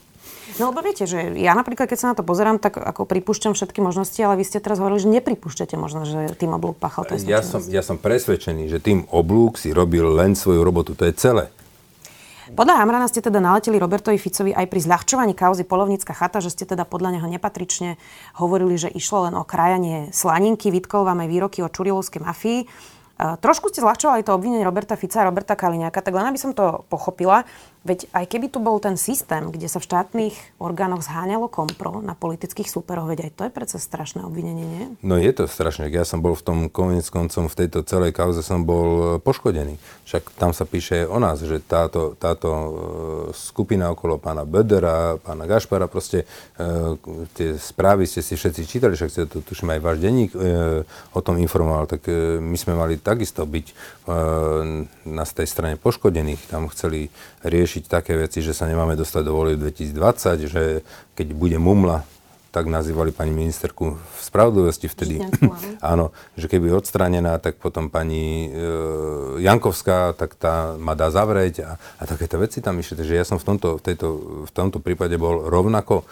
[0.58, 3.78] No lebo viete, že ja napríklad, keď sa na to pozerám, tak ako pripúšťam všetky
[3.78, 7.46] možnosti, ale vy ste teraz hovorili, že nepripúšťate možno, že tým oblúk pachal trestnú ja
[7.46, 10.98] som, ja som presvedčený, že tým oblúk si robil len svoju robotu.
[10.98, 11.54] To je celé.
[12.48, 16.64] Podľa Hamrana ste teda naleteli Robertovi Ficovi aj pri zľahčovaní kauzy Polovnícka chata, že ste
[16.64, 18.00] teda podľa neho nepatrične
[18.40, 22.60] hovorili, že išlo len o krajanie slaninky, vytkol vám aj výroky o čurilovskej mafii.
[23.18, 26.86] Trošku ste zľahčovali to obvinenie Roberta Fica a Roberta Kaliňáka, tak len aby som to
[26.88, 27.44] pochopila.
[27.88, 32.20] Veď aj keby tu bol ten systém, kde sa v štátnych orgánoch zháňalo kompro na
[32.20, 34.86] politických súperoch, veď aj to je predsa strašné obvinenie, nie?
[35.00, 35.88] No je to strašné.
[35.88, 39.80] Ja som bol v tom konec koncom, v tejto celej kauze som bol e, poškodený.
[40.04, 42.70] Však tam sa píše o nás, že táto, táto e,
[43.32, 46.28] skupina okolo pána Bödera, pána Gašpara, proste
[46.60, 47.00] e,
[47.40, 50.84] tie správy ste si všetci čítali, však ste to tuším aj váš denník e,
[51.16, 53.74] o tom informoval, tak e, my sme mali takisto byť e,
[55.08, 56.52] na tej strane poškodených.
[56.52, 57.08] Tam chceli
[57.46, 60.64] riešiť také veci, že sa nemáme dostať do volie 2020, že
[61.14, 62.08] keď bude mumla
[62.58, 65.22] tak nazývali pani ministerku v spravodlivosti vtedy.
[65.94, 68.60] áno, že keby odstranená, tak potom pani e,
[69.46, 72.98] Jankovská, tak tá ma dá zavrieť a, a takéto veci tam išli.
[72.98, 74.08] Takže ja som v tomto, v, tejto,
[74.50, 76.08] v tomto prípade bol rovnako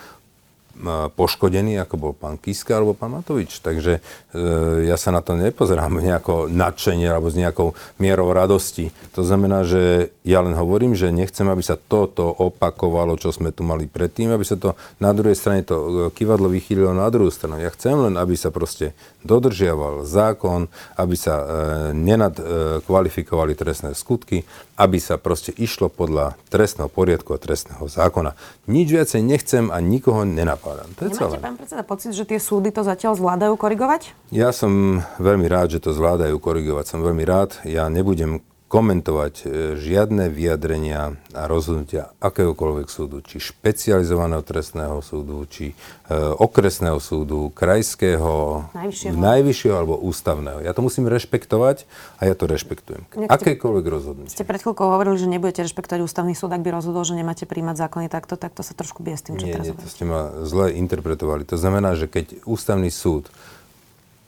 [1.16, 3.64] poškodený, ako bol pán Kiska alebo pán Matovič.
[3.64, 4.42] Takže e,
[4.86, 8.92] ja sa na to nepozerám nejako nadšenie alebo s nejakou mierou radosti.
[9.16, 13.64] To znamená, že ja len hovorím, že nechcem, aby sa toto opakovalo, čo sme tu
[13.64, 17.64] mali predtým, aby sa to na druhej strane to e, kivadlo vychýlilo na druhú stranu.
[17.64, 18.92] Ja chcem len, aby sa proste
[19.24, 20.68] dodržiaval zákon,
[21.00, 21.46] aby sa e,
[21.96, 24.44] nenadkvalifikovali e, trestné skutky,
[24.76, 28.36] aby sa proste išlo podľa trestného poriadku a trestného zákona.
[28.68, 30.92] Nič viacej nechcem a nikoho nenapádam.
[31.00, 31.36] To je Nemáte, celé.
[31.40, 34.12] pán predseda, pocit, že tie súdy to zatiaľ zvládajú korigovať?
[34.36, 36.86] Ja som veľmi rád, že to zvládajú korigovať.
[36.92, 37.56] Som veľmi rád.
[37.64, 38.44] Ja nebudem
[38.76, 39.44] komentovať e,
[39.80, 45.76] žiadne vyjadrenia a rozhodnutia akéhokoľvek súdu, či špecializovaného trestného súdu, či e,
[46.12, 49.16] okresného súdu, krajského, najvyššieho.
[49.16, 50.60] najvyššieho alebo ústavného.
[50.60, 51.88] Ja to musím rešpektovať
[52.20, 53.08] a ja to rešpektujem.
[53.32, 54.36] Akékoľvek rozhodnutie.
[54.36, 57.80] Ste pred chvíľkou hovorili, že nebudete rešpektovať ústavný súd, ak by rozhodol, že nemáte príjmať
[57.80, 60.04] zákony takto, tak to sa trošku bije s tým, čo nie, teraz nie, to ste
[60.04, 61.48] ma zle interpretovali.
[61.48, 63.32] To znamená, že keď ústavný súd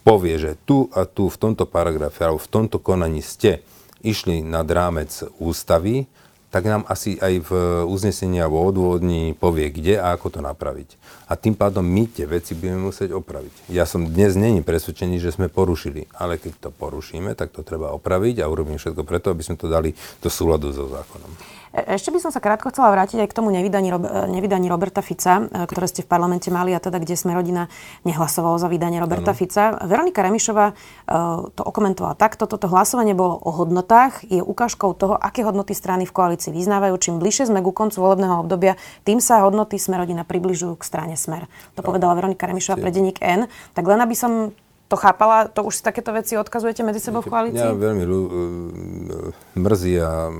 [0.07, 3.59] povie, že tu a tu v tomto paragrafe alebo v tomto konaní ste
[4.01, 6.05] išli nad rámec ústavy,
[6.47, 7.51] tak nám asi aj v
[7.83, 10.95] uznesení alebo odôvodní povie, kde a ako to napraviť.
[11.27, 13.67] A tým pádom my tie veci budeme musieť opraviť.
[13.67, 17.91] Ja som dnes není presvedčený, že sme porušili, ale keď to porušíme, tak to treba
[17.91, 19.91] opraviť a urobím všetko preto, aby sme to dali
[20.23, 21.29] do súladu so zákonom.
[21.77, 23.97] E, ešte by som sa krátko chcela vrátiť aj k tomu nevydaní, e,
[24.33, 27.69] nevydaní Roberta Fica, e, ktoré ste v parlamente mali a teda, kde sme rodina
[28.01, 29.37] nehlasovalo za vydanie Roberta ano.
[29.37, 29.77] Fica.
[29.85, 30.73] Veronika Remišová
[31.53, 32.49] to okomentovala takto.
[32.49, 36.95] Toto hlasovanie bolo o hodnotách, je ukážkou toho, aké hodnoty strany v koalícii vyznávajú.
[36.97, 41.15] Čím bližšie sme ku koncu volebného obdobia, tým sa hodnoty sme rodina približujú k strane
[41.19, 41.45] Smer.
[41.75, 43.45] To povedala Veronika Remišová pre denník N.
[43.75, 44.55] Tak len aby som
[44.87, 47.59] to chápala, to už si takéto veci odkazujete medzi sebou v koalícii?
[47.59, 48.07] Ja veľmi
[49.59, 50.31] mrzí a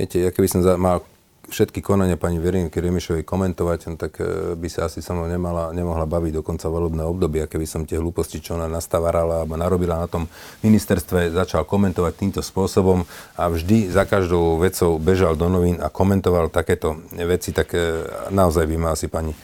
[0.00, 1.04] Viete, ja keby som mal
[1.50, 5.74] všetky konania pani Verínky Remišovej komentovať, no tak e, by sa asi so mnou nemala,
[5.74, 9.98] nemohla baviť do konca volebného obdobia, keby som tie hlúposti, čo ona nastavarala alebo narobila
[9.98, 10.30] na tom
[10.62, 13.02] ministerstve, začal komentovať týmto spôsobom
[13.34, 18.64] a vždy za každou vecou bežal do novín a komentoval takéto veci, tak e, naozaj
[18.70, 19.38] by ma asi pani e,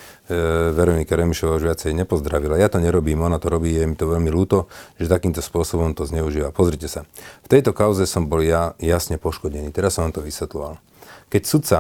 [0.71, 2.57] Veronika Remišová už viacej nepozdravila.
[2.57, 4.71] Ja to nerobím, ona to robí, je mi to veľmi ľúto,
[5.03, 6.55] že takýmto spôsobom to zneužíva.
[6.55, 7.03] Pozrite sa,
[7.43, 10.79] v tejto kauze som bol ja jasne poškodený, teraz som vám to vysvetloval.
[11.27, 11.79] Keď sudca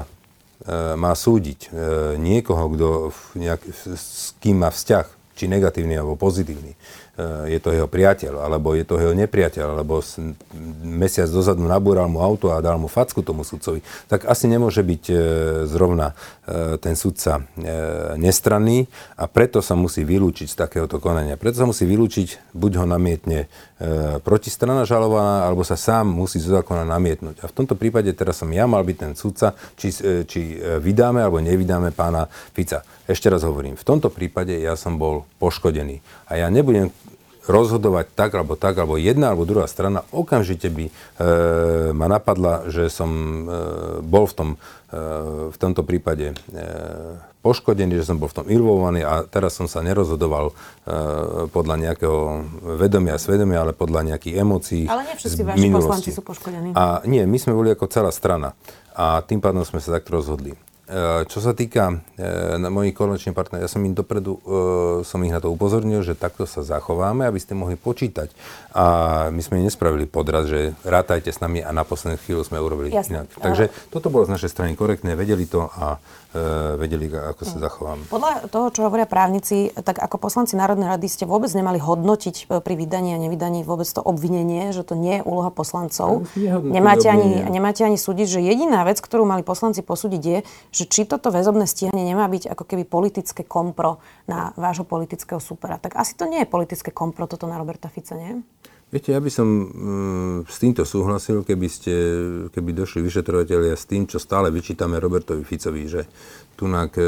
[0.96, 1.70] má súdiť e,
[2.16, 2.88] niekoho, kto
[3.36, 3.60] nejak,
[3.92, 6.72] s kým má vzťah, či negatívny alebo pozitívny,
[7.16, 10.04] Eh, je to jeho priateľ, alebo je to jeho nepriateľ, alebo
[10.84, 15.04] mesiac dozadu nabúral mu auto a dal mu facku tomu sudcovi, tak asi nemôže byť
[15.08, 15.18] eh,
[15.64, 17.40] zrovna eh, ten sudca
[18.20, 18.84] nestranný
[19.16, 21.40] a preto sa musí vylúčiť z takéhoto konania.
[21.40, 23.48] Preto sa musí vylúčiť, buď ho namietne
[24.24, 27.44] protistrana žalovaná, alebo sa sám musí zo zákona namietnúť.
[27.44, 29.92] A v tomto prípade teraz som ja mal byť ten sudca, či,
[30.24, 32.24] či vydáme alebo nevydáme pána
[32.56, 32.80] Fica.
[33.06, 36.02] Ešte raz hovorím, v tomto prípade ja som bol poškodený.
[36.26, 36.90] A ja nebudem
[37.46, 40.92] rozhodovať tak alebo tak, alebo jedna alebo druhá strana, okamžite by e,
[41.94, 43.42] ma napadla, že som e,
[44.02, 44.48] bol v, tom,
[44.90, 44.98] e,
[45.54, 46.36] v tomto prípade e,
[47.46, 50.54] poškodený, že som bol v tom involvovaný a teraz som sa nerozhodoval e,
[51.54, 52.18] podľa nejakého
[52.82, 56.74] vedomia a svedomia, ale podľa nejakých emócií Ale nie všetci vaši poslanci sú poškodení.
[56.74, 58.58] A nie, my sme boli ako celá strana
[58.90, 60.58] a tým pádom sme sa takto rozhodli.
[60.86, 65.34] Eh, čo sa týka e, mojich koaličných partnerov, ja som im dopredu, e, som ich
[65.34, 68.30] na to upozornil, že takto sa zachováme, aby ste mohli počítať.
[68.70, 68.86] A
[69.34, 73.26] my sme nespravili podraz, že rátajte s nami a na poslednú chvíľu sme urobili Jasne.
[73.26, 73.34] inak.
[73.34, 76.25] Takže toto bolo z našej strany korektné, vedeli to a E,
[76.76, 78.06] vedeli, ako sa zachováme.
[78.08, 82.60] Podľa toho, čo hovoria právnici, tak ako poslanci Národnej rady ste vôbec nemali hodnotiť e,
[82.60, 86.28] pri vydaní a nevydaní vôbec to obvinenie, že to nie je úloha poslancov.
[86.62, 90.38] Nemáte ani, nemáte ani súdiť, že jediná vec, ktorú mali poslanci posúdiť je,
[90.72, 93.98] že či toto väzobné stíhanie nemá byť ako keby politické kompro
[94.30, 95.80] na vášho politického supera.
[95.80, 98.42] Tak asi to nie je politické kompro toto na Roberta Fica, nie?
[98.86, 101.94] Viete, ja by som mm, s týmto súhlasil, keby, ste,
[102.54, 106.06] keby došli vyšetrovateľia s tým, čo stále vyčítame Robertovi Ficovi, že
[106.54, 107.02] tunak e,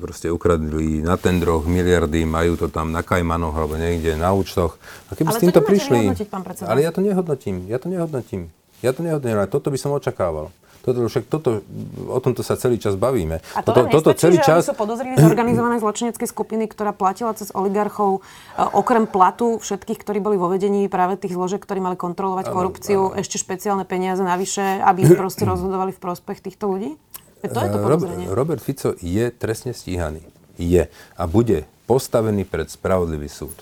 [0.00, 4.80] proste ukradli na tendroch miliardy, majú to tam na Kajmanoch alebo niekde na účtoch.
[5.12, 6.08] A keby ale s týmto prišli...
[6.64, 8.48] Ale ja to nehodnotím, ja to nehodnotím.
[8.80, 10.48] Ja to nehodnotím, ale toto by som očakával.
[10.80, 11.60] Toto, však toto,
[12.08, 13.44] o tomto sa celý čas bavíme.
[13.52, 14.60] A toto, toto celý že čas...
[14.64, 18.20] sú podozriví z organizovanej zločineckej skupiny, ktorá platila cez oligarchov
[18.56, 23.12] e, okrem platu všetkých, ktorí boli vo vedení práve tých zložiek, ktorí mali kontrolovať korupciu,
[23.12, 23.20] ano.
[23.20, 26.96] ešte špeciálne peniaze navyše, aby proste rozhodovali v prospech týchto ľudí?
[27.44, 30.20] To je to Robert, Robert Fico je trestne stíhaný.
[30.60, 30.92] Je.
[31.16, 33.56] A bude postavený pred spravodlivý súd.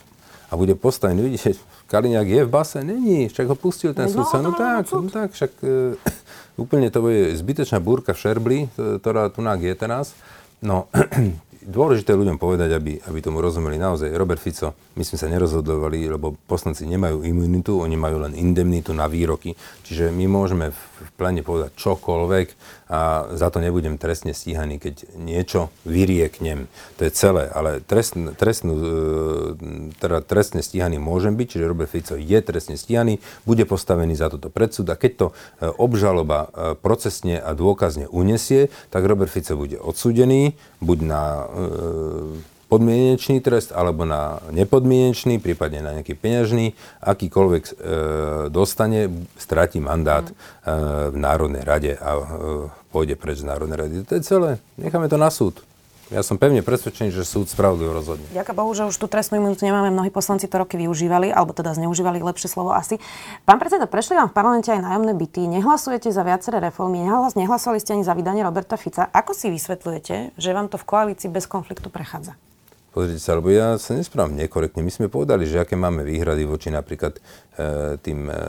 [0.48, 1.60] A bude postavený, vidíte,
[1.92, 2.80] Kaliňák je v base?
[2.80, 4.40] Není, však ho pustil ten no, súdca.
[4.40, 5.96] No tak, no tak, však e,
[6.62, 10.16] úplne to bude zbytečná búrka v Šerbli, ktorá tu je teraz.
[10.64, 10.88] No,
[11.68, 14.08] dôležité ľuďom povedať, aby, aby tomu rozumeli naozaj.
[14.16, 19.04] Robert Fico, my sme sa nerozhodovali, lebo poslanci nemajú imunitu, oni majú len indemnitu na
[19.04, 19.52] výroky.
[19.84, 20.80] Čiže my môžeme v,
[21.20, 22.46] plene povedať čokoľvek
[22.88, 26.72] a za to nebudem trestne stíhaný, keď niečo vyrieknem.
[26.96, 32.16] To je celé, ale trestn, trestnú, e, teda trestne stíhaný môžem byť, čiže Robert Fico
[32.16, 35.34] je trestne stíhaný, bude postavený za toto predsud a keď to e,
[35.76, 41.22] obžaloba e, procesne a dôkazne unesie, tak Robert Fico bude odsúdený, buď na
[42.68, 47.72] podmienečný trest alebo na nepodmienečný, prípadne na nejaký peňažný, akýkoľvek e,
[48.52, 49.08] dostane,
[49.40, 50.32] stratí mandát e,
[51.08, 52.24] v Národnej rade a e,
[52.92, 53.94] pôjde preč z Národnej rady.
[54.04, 54.50] To je celé.
[54.76, 55.64] Necháme to na súd.
[56.08, 58.24] Ja som pevne presvedčený, že súd spravodlivo rozhodne.
[58.32, 59.92] Ďakujem Bohu, že už tú trestnú imunitu nemáme.
[59.92, 62.96] Mnohí poslanci to roky využívali, alebo teda zneužívali lepšie slovo asi.
[63.44, 67.76] Pán predseda, prešli vám v parlamente aj nájomné byty, nehlasujete za viaceré reformy, nehlas, nehlasovali
[67.84, 69.04] ste ani za vydanie Roberta Fica.
[69.12, 72.40] Ako si vysvetľujete, že vám to v koalícii bez konfliktu prechádza?
[72.98, 74.82] Pozrite sa, lebo ja sa nesprávam nekorektne.
[74.82, 77.14] My sme povedali, že aké máme výhrady voči napríklad
[77.54, 78.42] e, tým, e,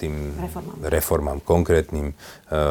[0.00, 0.76] tým reformám.
[0.88, 2.16] reformám konkrétnym.
[2.48, 2.64] E,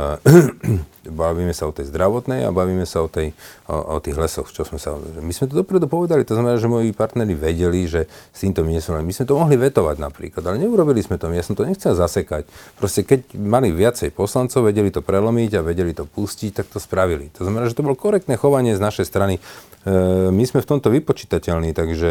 [1.14, 3.38] bavíme sa o tej zdravotnej a bavíme sa o, tej,
[3.70, 4.98] o, o tých lesoch, čo sme sa...
[4.98, 8.74] My sme to dopredu povedali, to znamená, že moji partneri vedeli, že s týmto my
[8.74, 9.06] nesúhlasíme.
[9.06, 11.30] My sme to mohli vetovať napríklad, ale neurobili sme to.
[11.30, 12.50] Ja som to nechcel zasekať.
[12.82, 17.30] Proste keď mali viacej poslancov, vedeli to prelomiť a vedeli to pustiť, tak to spravili.
[17.38, 19.38] To znamená, že to bolo korektné chovanie z našej strany.
[19.84, 22.10] E, my sme v tomto vypočítateľní, takže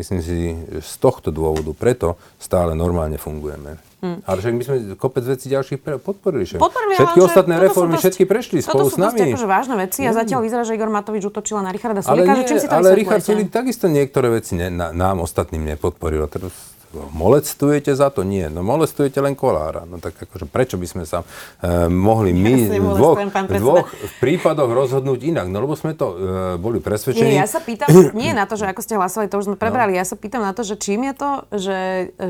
[0.00, 3.76] myslím si, že z tohto dôvodu preto stále normálne fungujeme.
[3.96, 4.20] Hmm.
[4.28, 6.44] Ale však my sme kopec vecí ďalších podporili.
[6.44, 6.60] Však.
[6.60, 9.16] Podporili, všetky ostatné reformy, všetky prešli spolu s nami.
[9.16, 12.32] Toto sú akože vážne veci a zatiaľ vyzerá, že Igor Matovič utočila na Richarda Sulika.
[12.32, 16.28] Ale, nie, ale Richard Sulik takisto niektoré veci ne, na, nám ostatným nepodporil.
[16.28, 18.22] Teraz molestujete za to?
[18.22, 18.48] Nie.
[18.52, 19.84] No molestujete len kolára.
[19.84, 23.16] No tak akože prečo by sme sa uh, mohli my ja v dvoch,
[23.48, 23.88] dvoch
[24.22, 25.46] prípadoch rozhodnúť inak?
[25.50, 26.16] No lebo sme to uh,
[26.56, 27.36] boli presvedčení.
[27.36, 27.88] Nie, ja sa pýtam,
[28.20, 29.96] nie na to, že ako ste hlasovali, to už sme prebrali.
[29.96, 30.00] No.
[30.00, 31.80] Ja sa pýtam na to, že čím je to, že,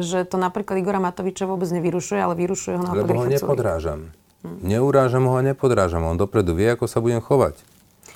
[0.03, 4.01] že to napríklad Igora Matoviča vôbec nevyrušuje, ale vyrušuje ho napríklad Lebo ho nepodrážam.
[4.45, 4.59] Hm.
[4.63, 6.05] Neurážam ho a nepodrážam.
[6.07, 7.59] On dopredu vie, ako sa budem chovať.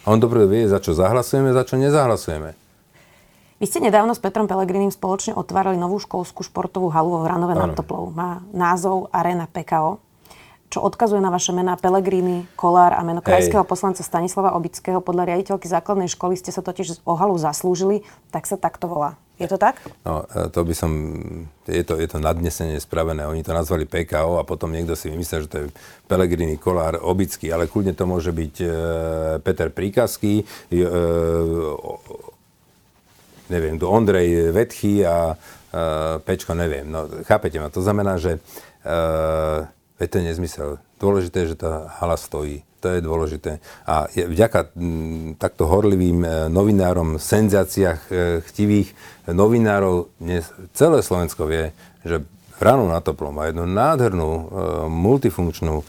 [0.05, 2.60] A on dopredu vie, za čo zahlasujeme, za čo nezahlasujeme.
[3.61, 7.77] Vy ste nedávno s Petrom Pelegrinim spoločne otvárali novú školskú športovú halu vo Vranove nad
[7.77, 8.09] Toplou.
[8.09, 10.01] Má názov Arena PKO,
[10.73, 15.05] čo odkazuje na vaše mená Pelegrini, Kolár a meno krajského poslanca Stanislava Obického.
[15.05, 18.01] Podľa riaditeľky základnej školy ste sa totiž o halu zaslúžili,
[18.33, 19.20] tak sa takto volá.
[19.37, 19.77] Je to tak?
[20.09, 20.90] No, e, to by som...
[21.68, 23.29] Je to, je to nadnesenie spravené.
[23.29, 25.66] Oni to nazvali PKO a potom niekto si vymyslel, že to je
[26.09, 28.68] Pelegrini, Kolár, Obický, ale kľudne to môže byť e,
[29.44, 30.85] Peter Príkazky, e,
[33.51, 35.35] neviem, do Ondrej Vetchy a
[36.25, 36.87] Pečko, neviem.
[36.87, 38.43] No, chápete ma, to znamená, že
[38.83, 40.69] uh, je to nezmysel.
[40.99, 42.65] Dôležité je, že tá hala stojí.
[42.81, 43.61] To je dôležité.
[43.85, 44.73] A je, vďaka
[45.37, 48.13] takto horlivým e, novinárom, senzáciách e,
[48.49, 48.97] chtivých
[49.29, 51.77] novinárov, dnes celé Slovensko vie,
[52.09, 52.25] že
[52.57, 54.43] Ranu na Toplom má jednu nádhernú, e,
[54.89, 55.85] multifunkčnú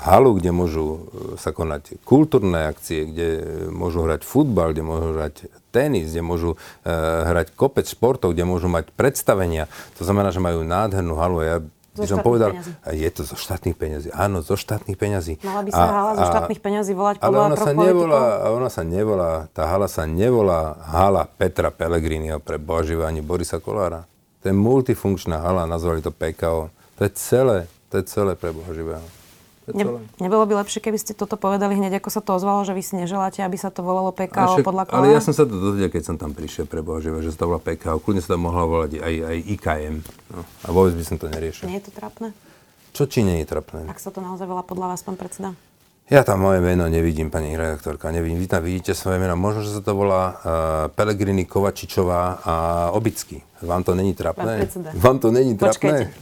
[0.00, 3.28] halu, kde môžu sa konať kultúrne akcie, kde
[3.68, 6.88] môžu hrať futbal, kde môžu hrať tenis, kde môžu uh,
[7.28, 9.68] hrať kopec športov, kde môžu mať predstavenia.
[10.00, 11.44] To znamená, že majú nádhernú halu.
[11.44, 11.56] Ja
[11.96, 12.72] by som povedal, peňazí.
[12.92, 14.08] je to zo štátnych peňazí.
[14.12, 15.40] Áno, zo štátnych peňazí.
[15.44, 18.82] Mala by sa a, hala zo štátnych peňazí volať ale ona sa, nevolá, ona sa
[18.84, 24.04] nevolá, tá hala sa nevolá hala Petra Pellegriniho pre Božíva ani Borisa Kolára.
[24.44, 26.68] To je multifunkčná hala, nazvali to PKO.
[26.96, 27.58] To je celé.
[27.92, 29.04] To je celé pre Boha živého.
[29.66, 32.82] Ne, nebolo by lepšie, keby ste toto povedali hneď, ako sa to ozvalo, že vy
[32.86, 34.98] si neželáte, aby sa to volalo PKO však, podľa kola?
[35.02, 37.42] Ale ja som sa to dozvedel, keď som tam prišiel pre Boha živého, že sa
[37.42, 37.98] to volá PKO.
[37.98, 39.94] Kľudne sa to mohlo volať aj, aj IKM.
[40.30, 40.40] No.
[40.46, 41.66] A vôbec by som to neriešil.
[41.66, 42.30] Nie je to trapné?
[42.94, 43.90] Čo či nie je trapné?
[43.90, 45.58] Ak sa to naozaj volá podľa vás, pán predseda?
[46.06, 48.38] Ja tam moje meno nevidím, pani redaktorka, nevidím.
[48.38, 49.34] Vy tam vidíte svoje meno.
[49.34, 50.38] Možno, že sa to volá uh,
[50.94, 52.54] Pelegrini, Kovačičová a
[52.94, 53.42] Obicky.
[53.66, 54.70] Vám to není trapné?
[54.94, 56.14] Vám to není trapné?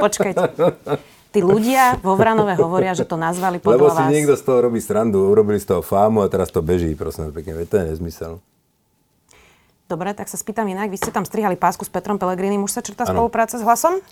[0.00, 0.40] Počkajte.
[0.48, 1.08] Počkajte.
[1.38, 4.10] tí ľudia vo Vranove hovoria, že to nazvali podľa Lebo si vás...
[4.10, 7.62] niekto z toho robí srandu, urobili z toho fámu a teraz to beží, prosím pekne,
[7.62, 8.42] to je nezmysel.
[9.88, 10.92] Dobre, tak sa spýtam inak.
[10.92, 12.60] Vy ste tam strihali pásku s Petrom Pelegrinim.
[12.60, 13.24] Už sa črta ano.
[13.24, 14.04] spolupráca s hlasom?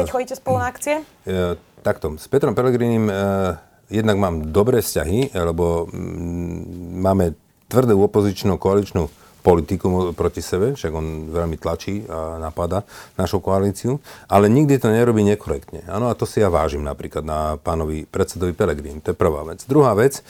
[0.00, 1.04] Keď chodíte spolu na akcie?
[1.28, 2.16] Uh, takto.
[2.16, 3.60] S Petrom Pelegrinim uh,
[3.92, 7.36] jednak mám dobré vzťahy, lebo mm, máme
[7.68, 12.84] tvrdú opozičnú koaličnú politiku proti sebe, však on veľmi tlačí a napada
[13.16, 13.98] našu koalíciu,
[14.28, 15.88] ale nikdy to nerobí nekorektne.
[15.88, 19.00] Áno, a to si ja vážim napríklad na pánovi predsedovi Pelegrín.
[19.00, 19.64] To je prvá vec.
[19.64, 20.22] Druhá vec, e,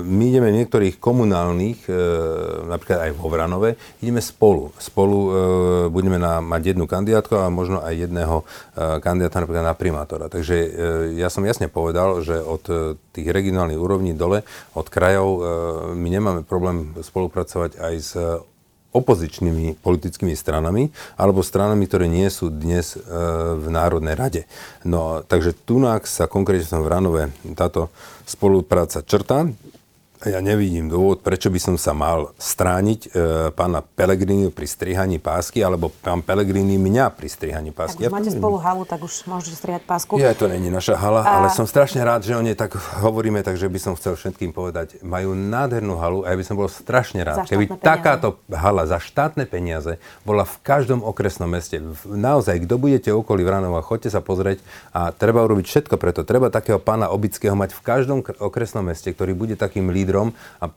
[0.00, 1.92] my ideme v niektorých komunálnych, e,
[2.66, 4.72] napríklad aj vo Vranove, ideme spolu.
[4.80, 5.30] Spolu e,
[5.92, 8.42] budeme na, mať jednu kandidátku a možno aj jedného
[8.76, 10.26] kandidáta napríklad na primátora.
[10.28, 10.56] Takže
[11.16, 12.62] ja som jasne povedal, že od
[13.12, 14.44] tých regionálnych úrovní dole,
[14.76, 15.40] od krajov,
[15.96, 17.94] my nemáme problém spolupracovať aj
[18.96, 20.88] opozičnými politickými stranami
[21.20, 23.00] alebo stranami, ktoré nie sú dnes e,
[23.60, 24.42] v Národnej rade.
[24.88, 27.92] No, takže tu sa konkrétne v Ranove táto
[28.24, 29.52] spolupráca črta
[30.26, 33.08] ja nevidím dôvod, prečo by som sa mal strániť e,
[33.54, 38.04] pána Pelegrini pri strihaní pásky, alebo pán Pelegrini mňa pri strihaní pásky.
[38.04, 40.18] Ak ja máte spolu halu, tak už môžete strihať pásku.
[40.18, 41.30] Ja, to není naša hala, a...
[41.42, 44.98] ale som strašne rád, že o nej tak hovoríme, takže by som chcel všetkým povedať,
[45.06, 47.86] majú nádhernú halu a ja by som bol strašne rád, keby peniaze.
[47.86, 51.78] takáto hala za štátne peniaze bola v každom okresnom meste.
[52.02, 54.58] Naozaj, kto budete okolí Vranova, choďte sa pozrieť
[54.90, 56.26] a treba urobiť všetko preto.
[56.26, 60.72] Treba takého pána Obického mať v každom okresnom meste, ktorý bude takým lídrom lídrom a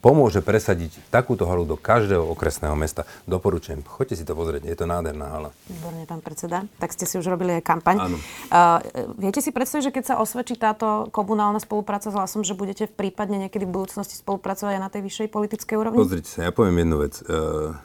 [0.00, 3.04] pomôže presadiť takúto halu do každého okresného mesta.
[3.28, 5.50] Doporučujem, choďte si to pozrieť, je to nádherná hala.
[5.68, 6.64] Výborne, pán predseda.
[6.80, 7.96] Tak ste si už robili aj kampaň.
[8.00, 8.16] Áno.
[8.48, 8.80] Uh,
[9.20, 13.48] viete si predstaviť, že keď sa osvedčí táto komunálna spolupráca s hlasom, že budete prípadne
[13.48, 16.00] niekedy v budúcnosti spolupracovať aj na tej vyššej politickej úrovni?
[16.00, 17.14] Pozrite sa, ja poviem jednu vec.
[17.28, 17.76] Uh,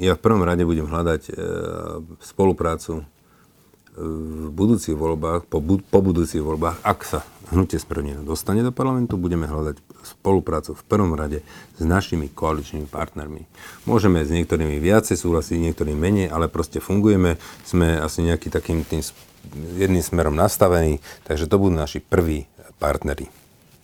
[0.00, 3.04] ja v prvom rade budem hľadať uh, spoluprácu
[4.00, 9.50] v budúcich voľbách, po, po budúcich voľbách, ak sa hnutie sprevnenia dostane do parlamentu, budeme
[9.50, 11.44] hľadať spoluprácu v prvom rade
[11.76, 13.44] s našimi koaličnými partnermi.
[13.84, 19.00] Môžeme s niektorými viacej súhlasiť, niektorými menej, ale proste fungujeme, sme asi nejaký takým tým
[19.76, 22.44] jedným smerom nastavení, takže to budú naši prví
[22.80, 23.28] partneri.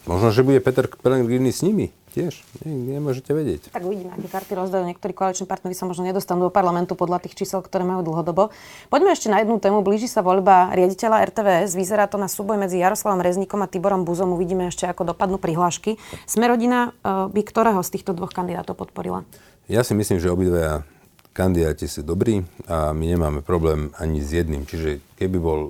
[0.06, 2.40] Možno, že bude Peter Pellegrini s nimi tiež.
[2.64, 3.68] Nie, nemôžete vedieť.
[3.76, 4.88] Tak uvidíme, aké karty rozdajú.
[4.88, 8.56] Niektorí koaliční partnery sa možno nedostanú do parlamentu podľa tých čísel, ktoré majú dlhodobo.
[8.88, 9.84] Poďme ešte na jednu tému.
[9.84, 11.76] Blíži sa voľba riaditeľa RTVS.
[11.76, 14.32] Vyzerá to na súboj medzi Jaroslavom Rezníkom a Tiborom Buzom.
[14.32, 16.00] Uvidíme ešte, ako dopadnú prihlášky.
[16.24, 19.28] Sme rodina e, by ktorého z týchto dvoch kandidátov podporila?
[19.68, 20.88] Ja si myslím, že obidvaja
[21.36, 24.64] kandidáti sú dobrí a my nemáme problém ani s jedným.
[24.64, 25.60] Čiže keby bol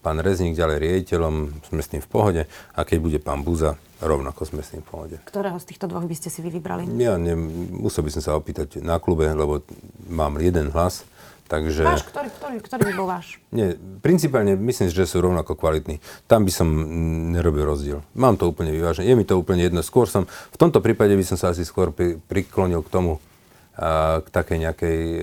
[0.00, 1.34] pán Rezník ďalej riaditeľom,
[1.68, 2.42] sme s tým v pohode.
[2.72, 5.16] A keď bude pán Buza, rovnako sme s tým v pohode.
[5.22, 6.90] Ktorého z týchto dvoch by ste si vy vybrali?
[6.98, 7.38] Ja ne,
[7.72, 9.62] musel by som sa opýtať na klube, lebo
[10.10, 11.06] mám jeden hlas.
[11.52, 11.84] Takže...
[11.84, 13.36] Váš, ktorý, ktorý, ktorý by bol váš?
[13.52, 16.00] Nie, principálne myslím, že sú rovnako kvalitní.
[16.24, 16.64] Tam by som
[17.28, 18.00] nerobil rozdiel.
[18.16, 19.04] Mám to úplne vyvážené.
[19.04, 19.84] Je mi to úplne jedno.
[19.84, 23.20] Skôr som, v tomto prípade by som sa asi skôr pri, priklonil k tomu,
[24.22, 25.22] k takej nejakej e,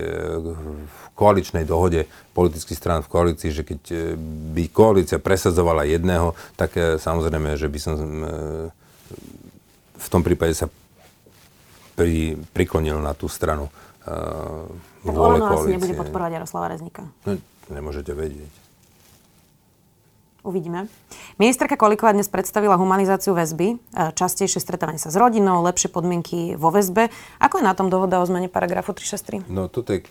[1.15, 3.97] koaličnej dohode politických strán v koalícii, že keď e,
[4.55, 7.95] by koalícia presadzovala jedného, tak e, samozrejme, že by som
[9.99, 10.71] v tom prípade sa
[11.99, 13.67] pri, priklonil na tú stranu
[14.07, 14.63] uh,
[15.03, 15.75] tak vôle koalície.
[15.75, 17.03] asi nebude podporovať Jaroslava Reznika.
[17.27, 17.35] No,
[17.67, 18.68] nemôžete vedieť.
[20.39, 20.87] Uvidíme.
[21.35, 27.11] Ministerka Kolíková dnes predstavila humanizáciu väzby, častejšie stretávanie sa s rodinou, lepšie podmienky vo väzbe.
[27.43, 29.51] Ako je na tom dohoda o zmene paragrafu 363?
[29.51, 30.07] No toto je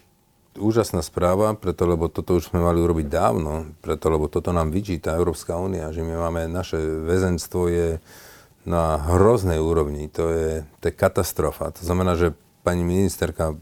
[0.60, 5.16] úžasná správa, preto lebo toto už sme mali urobiť dávno, preto lebo toto nám vyčíta
[5.16, 6.76] Európska únia, že my máme, naše
[7.08, 7.88] väzenstvo je
[8.68, 11.72] na hroznej úrovni, to je, to je katastrofa.
[11.72, 12.36] To znamená, že
[12.68, 13.56] pani ministerka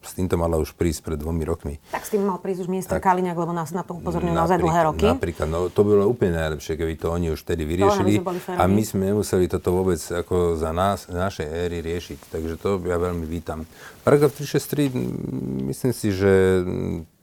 [0.00, 1.76] s týmto mala už prísť pred dvomi rokmi.
[1.92, 4.56] Tak s tým mal prísť už minister tak, Kaliňák, lebo nás na to upozorňujú naozaj
[4.56, 5.04] dlhé roky.
[5.04, 8.24] Napríklad, no to bolo úplne najlepšie, keby to oni už vtedy vyriešili.
[8.56, 12.32] a my sme nemuseli toto vôbec ako za nás, našej éry riešiť.
[12.32, 13.68] Takže to ja veľmi vítam.
[14.00, 16.32] Paragraf 363, myslím si, že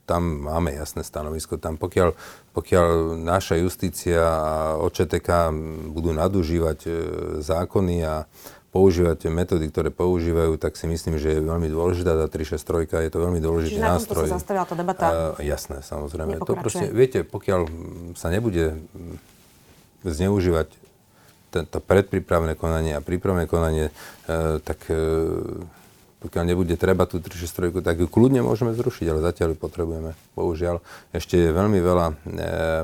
[0.10, 1.62] tam máme jasné stanovisko.
[1.62, 2.18] Tam pokiaľ,
[2.58, 5.54] pokiaľ naša justícia a OČTK
[5.94, 6.92] budú nadužívať e,
[7.46, 8.26] zákony a
[8.70, 13.20] používať metódy, ktoré používajú, tak si myslím, že je veľmi dôležitá tá 363, je to
[13.20, 14.26] veľmi dôležitý Čiže nástroj.
[14.30, 15.06] Čiže sa zastavila tá debata?
[15.10, 16.38] Uh, jasné, samozrejme.
[16.46, 17.66] To proste, viete, pokiaľ
[18.14, 18.78] sa nebude
[20.06, 20.70] zneužívať
[21.50, 23.90] to predprípravné konanie a prípravné konanie,
[24.30, 25.66] uh, tak uh,
[26.20, 30.12] pokiaľ nebude treba tú 363, tak ju kľudne môžeme zrušiť, ale zatiaľ ju potrebujeme.
[30.36, 30.84] Bohužiaľ,
[31.16, 32.14] ešte je veľmi veľa e,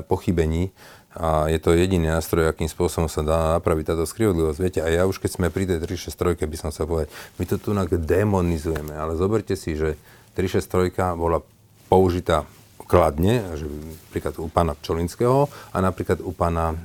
[0.08, 0.72] pochybení
[1.16, 4.58] a je to jediný nástroj, akým spôsobom sa dá napraviť táto skrivodlivosť.
[4.60, 7.08] Viete, a ja už keď sme pri tej 363, by som sa povedal,
[7.40, 9.96] my to tu demonizujeme, ale zoberte si, že
[10.36, 11.40] 363 bola
[11.88, 12.44] použitá
[12.86, 16.76] kladne, že napríklad u pána Pčolinského a napríklad u pána e,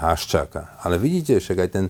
[0.00, 0.80] Haščáka.
[0.80, 1.86] Ale vidíte, však aj ten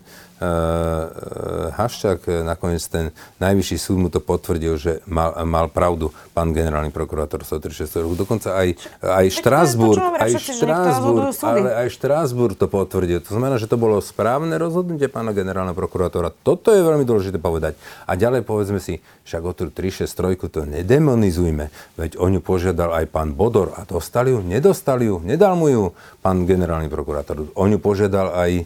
[1.77, 3.09] Haščák, nakoniec ten
[3.41, 8.17] najvyšší súd mu to potvrdil, že mal, mal pravdu pán generálny prokurátor 136 rokov.
[8.21, 8.69] Dokonca aj,
[9.01, 13.25] aj Štrásburg, aj Štrásburg, ale aj Štrásburg to potvrdil.
[13.25, 16.29] To znamená, že to bolo správne rozhodnutie pána generálneho prokurátora.
[16.45, 17.81] Toto je veľmi dôležité povedať.
[18.05, 23.09] A ďalej povedzme si, však o tú 363 to nedemonizujme, veď o ňu požiadal aj
[23.11, 25.83] pán Bodor a dostali ju, nedostali ju, nedal mu ju
[26.23, 27.51] pán generálny prokurátor.
[27.57, 28.65] O ňu požiadal aj e,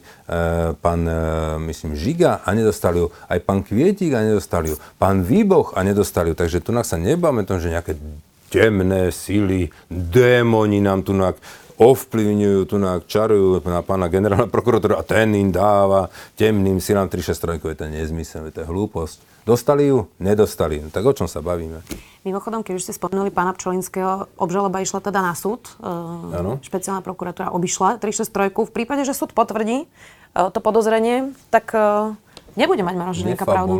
[0.76, 1.16] pán, e,
[1.66, 6.32] myslím, Žiga a nedostali ju, aj pán Kvietik a nedostali ju, pán Výboch a nedostali
[6.32, 6.36] ju.
[6.38, 7.98] Takže tu sa nebáme tom, že nejaké
[8.50, 11.14] temné síly, démoni nám tu
[11.80, 12.76] ovplyvňujú, tu
[13.08, 18.44] čarujú na pána generálna prokurátora a ten im dáva temným silám 363, je to nezmysel,
[18.52, 19.30] to je hlúposť.
[19.48, 20.04] Dostali ju?
[20.20, 20.84] Nedostali.
[20.84, 21.80] No, tak o čom sa bavíme?
[22.28, 25.64] Mimochodom, keď už ste spomenuli pána Pčolinského, obžaloba išla teda na súd.
[25.80, 26.60] Ano.
[26.60, 28.52] Špeciálna prokuratúra obišla 363.
[28.52, 29.86] V prípade, že súd potvrdí e,
[30.34, 32.14] to podozrenie, tak e,
[32.54, 33.74] nebude mať Maroš Žilinka pravdu.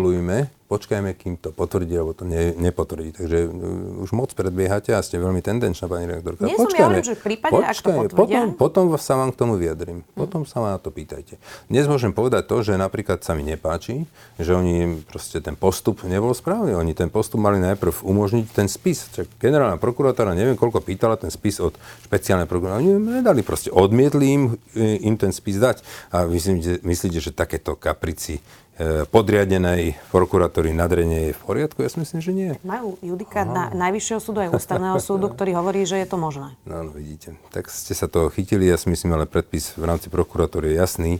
[0.70, 3.18] Počkajme, kým to potvrdí, alebo to ne, nepotvrdí.
[3.18, 6.46] Takže uh, už moc predbiehate a ste veľmi tendenčná, pani rektorka.
[6.46, 8.14] Nie počkajme, som ja že v prípade, počkajme, ak to.
[8.14, 10.06] Potom, potom sa vám k tomu vyjadrím.
[10.14, 11.42] Potom sa ma na to pýtajte.
[11.66, 14.06] Dnes môžem povedať to, že napríklad sa mi nepáči,
[14.38, 16.78] že oni proste ten postup nebol správny.
[16.78, 19.10] Oni ten postup mali najprv umožniť ten spis.
[19.10, 21.74] Čak generálna prokurátora neviem, koľko pýtala ten spis od
[22.06, 22.78] špeciálnej prokurátora.
[22.78, 23.74] Oni nedali proste.
[23.74, 24.42] Odmietli im,
[24.78, 25.82] im ten spis dať.
[26.14, 28.38] A myslíte, myslíte že takéto kaprici
[28.69, 28.69] E,
[29.12, 31.84] podriadenej prokuratúry nadrenie je v poriadku?
[31.84, 32.50] Ja si myslím, že nie.
[32.64, 36.56] Majú judikát na Najvyššieho súdu aj Ústavného súdu, ktorý hovorí, že je to možné.
[36.64, 37.36] No, no vidíte.
[37.52, 41.12] Tak ste sa toho chytili, ja si myslím, ale predpis v rámci prokuratúry je jasný,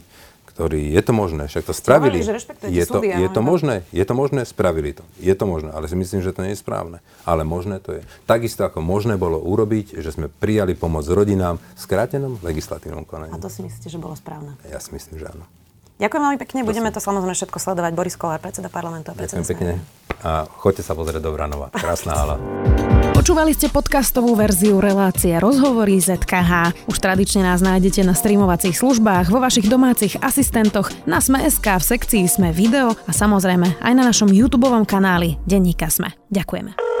[0.51, 2.19] ktorý je to možné, však to spravili.
[2.19, 5.01] Hovorili, je to, je to možné, je to možné, spravili to.
[5.15, 6.99] Je to možné, ale si myslím, že to nie je správne.
[7.23, 8.03] Ale možné to je.
[8.27, 13.31] Takisto ako možné bolo urobiť, že sme prijali pomoc rodinám v skrátenom legislatívnom konaní.
[13.31, 14.59] A to si myslíte, že bolo správne?
[14.67, 15.47] Ja si myslím, že áno.
[16.01, 17.91] Ďakujem veľmi pekne, budeme to samozrejme všetko sledovať.
[17.93, 21.73] Boris Kolár, predseda parlamentu a predseda Ďakujem pekne a choďte sa pozrieť do Vranova.
[21.73, 22.35] Krásna hala.
[23.11, 26.73] Počúvali ste podcastovú verziu relácie Rozhovory ZKH.
[26.89, 32.23] Už tradične nás nájdete na streamovacích službách, vo vašich domácich asistentoch, na Sme.sk, v sekcii
[32.25, 36.17] Sme video a samozrejme aj na našom YouTube kanáli Denníka Sme.
[36.33, 37.00] Ďakujeme.